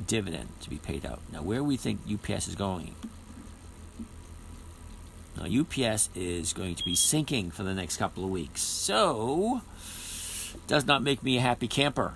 dividend 0.00 0.48
to 0.62 0.70
be 0.70 0.76
paid 0.76 1.06
out. 1.06 1.20
Now, 1.32 1.42
where 1.42 1.62
we 1.62 1.76
think 1.76 2.00
UPS 2.12 2.48
is 2.48 2.54
going? 2.54 2.94
Now, 5.36 5.44
UPS 5.44 6.10
is 6.14 6.52
going 6.52 6.74
to 6.74 6.84
be 6.84 6.94
sinking 6.94 7.50
for 7.50 7.62
the 7.62 7.74
next 7.74 7.96
couple 7.96 8.24
of 8.24 8.30
weeks. 8.30 8.60
So, 8.60 9.62
does 10.66 10.86
not 10.86 11.02
make 11.02 11.22
me 11.22 11.38
a 11.38 11.40
happy 11.40 11.68
camper. 11.68 12.14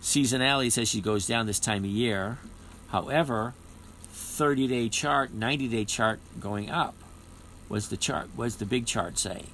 Seasonality 0.00 0.72
says 0.72 0.88
she 0.88 1.00
goes 1.00 1.26
down 1.26 1.46
this 1.46 1.60
time 1.60 1.84
of 1.84 1.90
year. 1.90 2.38
However, 2.88 3.54
30 4.12 4.66
day 4.68 4.88
chart, 4.88 5.32
90 5.32 5.68
day 5.68 5.84
chart 5.84 6.20
going 6.40 6.70
up. 6.70 6.94
Was 7.68 7.88
the 7.88 7.96
chart? 7.96 8.28
Was 8.36 8.56
the 8.56 8.64
big 8.64 8.86
chart 8.86 9.18
say? 9.18 9.46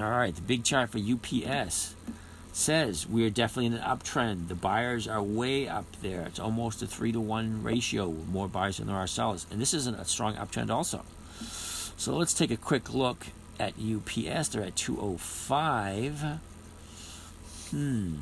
All 0.00 0.10
right, 0.10 0.34
the 0.34 0.42
big 0.42 0.62
chart 0.62 0.90
for 0.90 0.98
UPS 0.98 1.94
says 2.52 3.08
we 3.08 3.26
are 3.26 3.30
definitely 3.30 3.66
in 3.66 3.74
an 3.74 3.82
uptrend. 3.82 4.48
The 4.48 4.54
buyers 4.54 5.08
are 5.08 5.22
way 5.22 5.66
up 5.68 5.86
there. 6.02 6.22
It's 6.22 6.38
almost 6.38 6.82
a 6.82 6.86
three 6.86 7.10
to 7.12 7.20
one 7.20 7.62
ratio, 7.62 8.10
more 8.30 8.48
buyers 8.48 8.76
than 8.76 8.86
there 8.86 8.96
are 8.96 9.06
sellers. 9.08 9.46
And 9.50 9.60
this 9.60 9.74
isn't 9.74 9.98
a 9.98 10.04
strong 10.04 10.34
uptrend, 10.36 10.70
also. 10.70 11.04
So 11.96 12.16
let's 12.16 12.34
take 12.34 12.50
a 12.50 12.56
quick 12.56 12.94
look 12.94 13.26
at 13.58 13.74
UPS. 13.74 14.48
They're 14.48 14.62
at 14.62 14.76
205. 14.76 16.38
Hmm. 17.70 18.14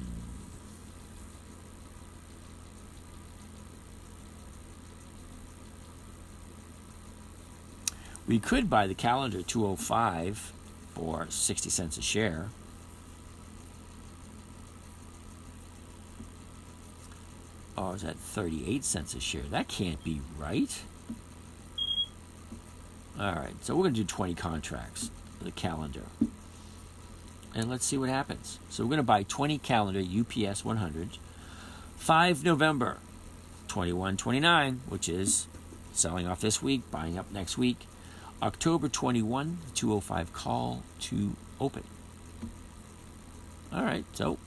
We 8.26 8.38
could 8.38 8.68
buy 8.68 8.86
the 8.86 8.94
calendar 8.94 9.42
205 9.42 10.52
for 10.96 11.26
60 11.28 11.68
cents 11.68 11.98
a 11.98 12.02
share. 12.02 12.48
Oh, 17.76 17.92
is 17.92 18.00
that 18.00 18.16
38 18.16 18.82
cents 18.82 19.14
a 19.14 19.20
share? 19.20 19.42
That 19.42 19.68
can't 19.68 20.02
be 20.02 20.22
right. 20.38 20.80
All 23.20 23.34
right, 23.34 23.54
so 23.62 23.74
we're 23.74 23.82
going 23.82 23.94
to 23.94 24.00
do 24.00 24.06
20 24.06 24.34
contracts, 24.34 25.10
for 25.38 25.44
the 25.44 25.50
calendar. 25.50 26.02
And 27.54 27.68
let's 27.68 27.84
see 27.84 27.98
what 27.98 28.08
happens. 28.08 28.58
So 28.70 28.82
we're 28.84 28.90
going 28.90 28.98
to 28.98 29.02
buy 29.02 29.22
20 29.22 29.58
calendar 29.58 30.00
UPS 30.00 30.64
100, 30.64 31.18
5 31.96 32.44
November 32.44 32.98
2129, 33.68 34.80
which 34.88 35.10
is 35.10 35.46
selling 35.92 36.26
off 36.26 36.40
this 36.40 36.62
week, 36.62 36.90
buying 36.90 37.18
up 37.18 37.30
next 37.32 37.58
week. 37.58 37.86
October 38.42 38.88
21, 38.88 39.58
205 39.74 40.32
call 40.32 40.82
to 41.00 41.36
open. 41.60 41.84
All 43.72 43.82
right, 43.82 44.04
so 44.12 44.38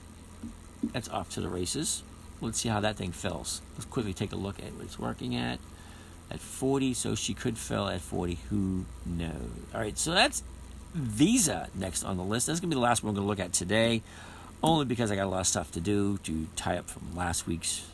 that's 0.92 1.08
off 1.08 1.30
to 1.30 1.40
the 1.40 1.48
races. 1.48 2.02
Let's 2.40 2.60
see 2.60 2.68
how 2.68 2.80
that 2.80 2.96
thing 2.96 3.12
fills. 3.12 3.60
Let's 3.74 3.84
quickly 3.84 4.12
take 4.12 4.32
a 4.32 4.36
look 4.36 4.58
at 4.58 4.72
what 4.74 4.84
it's 4.84 4.98
working 4.98 5.36
at. 5.36 5.58
At 6.30 6.40
40, 6.40 6.94
so 6.94 7.14
she 7.14 7.34
could 7.34 7.58
fill 7.58 7.88
at 7.88 8.00
40. 8.00 8.38
Who 8.50 8.84
knows? 9.04 9.50
All 9.74 9.80
right, 9.80 9.98
so 9.98 10.12
that's 10.12 10.42
Visa 10.94 11.68
next 11.74 12.04
on 12.04 12.16
the 12.16 12.22
list. 12.22 12.46
That's 12.46 12.60
going 12.60 12.70
to 12.70 12.76
be 12.76 12.78
the 12.78 12.84
last 12.84 13.02
one 13.02 13.12
we're 13.12 13.20
going 13.20 13.26
to 13.26 13.28
look 13.28 13.44
at 13.44 13.52
today, 13.52 14.02
only 14.62 14.84
because 14.84 15.10
I 15.10 15.16
got 15.16 15.26
a 15.26 15.28
lot 15.28 15.40
of 15.40 15.46
stuff 15.48 15.72
to 15.72 15.80
do 15.80 16.18
to 16.18 16.46
tie 16.54 16.78
up 16.78 16.88
from 16.88 17.16
last 17.16 17.46
week's 17.46 17.86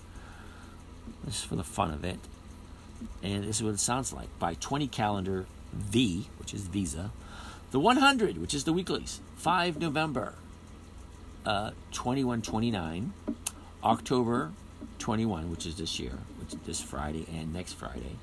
Is 1.26 1.42
for 1.42 1.56
the 1.56 1.62
fun 1.62 1.90
of 1.90 2.06
it. 2.06 2.20
And 3.22 3.44
this 3.44 3.56
is 3.58 3.62
what 3.62 3.74
it 3.74 3.80
sounds 3.80 4.14
like. 4.14 4.30
Buy 4.38 4.54
20 4.54 4.88
calendar 4.88 5.44
V, 5.74 6.30
which 6.38 6.54
is 6.54 6.62
Visa. 6.62 7.10
The 7.70 7.78
100, 7.78 8.38
which 8.38 8.54
is 8.54 8.64
the 8.64 8.72
weeklies. 8.72 9.20
5 9.36 9.78
November 9.78 10.34
uh, 11.46 11.70
2129. 11.92 13.12
October 13.82 14.52
21, 14.98 15.50
which 15.50 15.66
is 15.66 15.76
this 15.76 15.98
year, 15.98 16.12
which 16.38 16.52
is 16.52 16.60
this 16.66 16.80
Friday 16.80 17.26
and 17.32 17.52
next 17.52 17.74
Friday. 17.74 18.16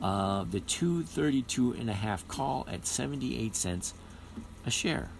Uh, 0.00 0.44
the 0.44 0.60
232 0.60 1.72
and 1.72 1.90
a 1.90 1.92
half 1.92 2.26
call 2.28 2.66
at 2.70 2.86
78 2.86 3.54
cents 3.54 3.94
a 4.64 4.70
share. 4.70 5.10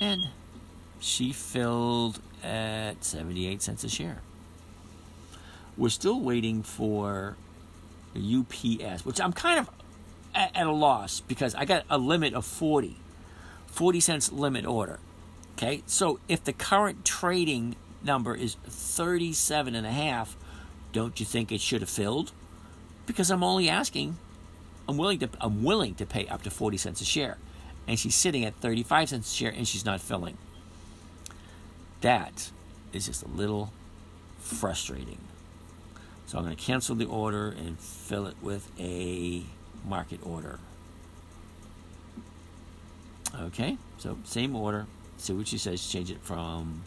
And 0.00 0.28
she 0.98 1.32
filled 1.32 2.20
at 2.42 3.04
78 3.04 3.62
cents 3.62 3.84
a 3.84 3.88
share. 3.88 4.18
We're 5.76 5.88
still 5.90 6.20
waiting 6.20 6.62
for 6.62 7.36
UPS, 8.20 9.04
which 9.04 9.20
I'm 9.20 9.32
kind 9.32 9.58
of 9.60 9.70
at, 10.34 10.54
at 10.56 10.66
a 10.66 10.72
loss 10.72 11.20
because 11.20 11.54
I 11.54 11.64
got 11.64 11.84
a 11.88 11.98
limit 11.98 12.34
of 12.34 12.44
40, 12.44 12.96
40 13.66 14.00
cents 14.00 14.32
limit 14.32 14.66
order. 14.66 14.98
Okay, 15.56 15.82
so 15.86 16.18
if 16.28 16.42
the 16.42 16.52
current 16.52 17.04
trading 17.04 17.76
number 18.02 18.34
is 18.34 18.56
37 18.66 19.74
and 19.74 19.86
a 19.86 19.90
half, 19.90 20.36
don't 20.92 21.18
you 21.18 21.26
think 21.26 21.52
it 21.52 21.60
should 21.60 21.80
have 21.80 21.90
filled? 21.90 22.32
Because 23.06 23.30
I'm 23.30 23.44
only 23.44 23.68
asking, 23.68 24.16
I'm 24.88 24.96
willing 24.96 25.18
to, 25.20 25.28
I'm 25.40 25.62
willing 25.62 25.94
to 25.96 26.06
pay 26.06 26.26
up 26.26 26.42
to 26.42 26.50
40 26.50 26.76
cents 26.76 27.00
a 27.00 27.04
share, 27.04 27.38
and 27.86 27.98
she's 27.98 28.14
sitting 28.14 28.44
at 28.44 28.54
35 28.56 29.10
cents 29.10 29.32
a 29.32 29.36
share, 29.36 29.50
and 29.50 29.66
she's 29.66 29.84
not 29.84 30.00
filling. 30.00 30.38
That 32.00 32.50
is 32.92 33.06
just 33.06 33.22
a 33.22 33.28
little 33.28 33.72
frustrating. 34.38 35.18
So 36.26 36.38
I'm 36.38 36.44
going 36.44 36.56
to 36.56 36.62
cancel 36.62 36.94
the 36.94 37.06
order 37.06 37.48
and 37.50 37.78
fill 37.78 38.26
it 38.26 38.36
with 38.42 38.70
a 38.78 39.42
market 39.84 40.20
order. 40.24 40.58
Okay, 43.40 43.76
so 43.98 44.16
same 44.24 44.54
order. 44.54 44.86
See 45.18 45.32
what 45.32 45.48
she 45.48 45.58
says. 45.58 45.86
Change 45.86 46.10
it 46.10 46.20
from 46.22 46.82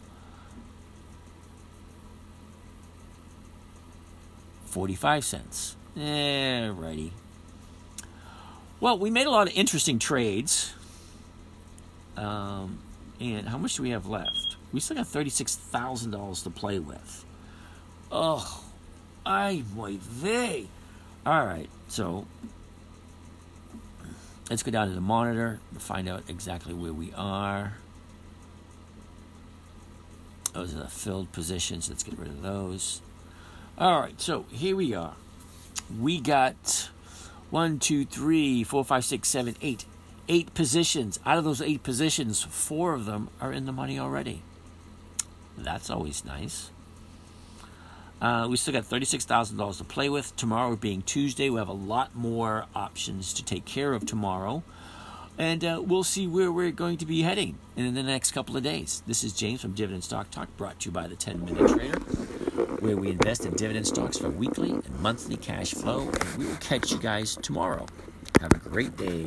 45 4.66 5.24
cents. 5.24 5.76
Eh, 5.96 6.68
righty. 6.68 7.12
Well, 8.80 8.98
we 8.98 9.10
made 9.10 9.26
a 9.26 9.30
lot 9.30 9.48
of 9.48 9.54
interesting 9.54 9.98
trades. 9.98 10.72
Um, 12.16 12.78
and 13.20 13.48
how 13.48 13.58
much 13.58 13.76
do 13.76 13.82
we 13.82 13.90
have 13.90 14.06
left? 14.06 14.56
We 14.72 14.80
still 14.80 14.96
got 14.96 15.06
$36,000 15.06 16.42
to 16.44 16.50
play 16.50 16.78
with. 16.78 17.24
Oh, 18.10 18.64
I 19.28 19.62
my 19.76 19.98
vey. 20.00 20.68
All 21.26 21.44
right, 21.44 21.68
so 21.88 22.26
let's 24.48 24.62
go 24.62 24.70
down 24.70 24.88
to 24.88 24.94
the 24.94 25.02
monitor 25.02 25.60
and 25.70 25.82
find 25.82 26.08
out 26.08 26.22
exactly 26.28 26.72
where 26.72 26.94
we 26.94 27.12
are. 27.14 27.74
Those 30.54 30.74
are 30.74 30.78
the 30.78 30.88
filled 30.88 31.30
positions. 31.32 31.90
Let's 31.90 32.02
get 32.02 32.18
rid 32.18 32.28
of 32.28 32.40
those. 32.40 33.02
All 33.76 34.00
right, 34.00 34.18
so 34.18 34.46
here 34.50 34.74
we 34.74 34.94
are. 34.94 35.14
We 36.00 36.20
got 36.20 36.88
one, 37.50 37.78
two, 37.78 38.06
three, 38.06 38.64
four, 38.64 38.82
five, 38.82 39.04
six, 39.04 39.28
seven, 39.28 39.56
eight. 39.60 39.84
Eight 40.30 40.54
positions. 40.54 41.20
Out 41.26 41.38
of 41.38 41.44
those 41.44 41.60
eight 41.60 41.82
positions, 41.82 42.42
four 42.42 42.94
of 42.94 43.04
them 43.04 43.28
are 43.40 43.52
in 43.52 43.66
the 43.66 43.72
money 43.72 43.98
already. 43.98 44.42
That's 45.56 45.90
always 45.90 46.24
nice. 46.24 46.70
Uh, 48.20 48.48
we 48.50 48.56
still 48.56 48.72
got 48.72 48.84
$36,000 48.84 49.78
to 49.78 49.84
play 49.84 50.08
with. 50.08 50.34
Tomorrow 50.36 50.76
being 50.76 51.02
Tuesday, 51.02 51.50
we 51.50 51.58
have 51.58 51.68
a 51.68 51.72
lot 51.72 52.14
more 52.14 52.66
options 52.74 53.32
to 53.34 53.44
take 53.44 53.64
care 53.64 53.92
of 53.92 54.04
tomorrow. 54.06 54.62
And 55.38 55.64
uh, 55.64 55.80
we'll 55.84 56.02
see 56.02 56.26
where 56.26 56.50
we're 56.50 56.72
going 56.72 56.96
to 56.98 57.06
be 57.06 57.22
heading 57.22 57.58
in 57.76 57.94
the 57.94 58.02
next 58.02 58.32
couple 58.32 58.56
of 58.56 58.64
days. 58.64 59.04
This 59.06 59.22
is 59.22 59.32
James 59.32 59.60
from 59.60 59.72
Dividend 59.72 60.02
Stock 60.02 60.32
Talk, 60.32 60.48
brought 60.56 60.80
to 60.80 60.86
you 60.86 60.92
by 60.92 61.06
the 61.06 61.14
10 61.14 61.44
Minute 61.44 61.68
Trader, 61.68 61.98
where 62.80 62.96
we 62.96 63.10
invest 63.10 63.46
in 63.46 63.54
dividend 63.54 63.86
stocks 63.86 64.18
for 64.18 64.30
weekly 64.30 64.70
and 64.70 65.00
monthly 65.00 65.36
cash 65.36 65.72
flow. 65.74 66.08
And 66.08 66.38
we 66.38 66.46
will 66.46 66.56
catch 66.56 66.90
you 66.90 66.98
guys 66.98 67.36
tomorrow. 67.36 67.86
Have 68.40 68.52
a 68.52 68.58
great 68.58 68.96
day. 68.96 69.26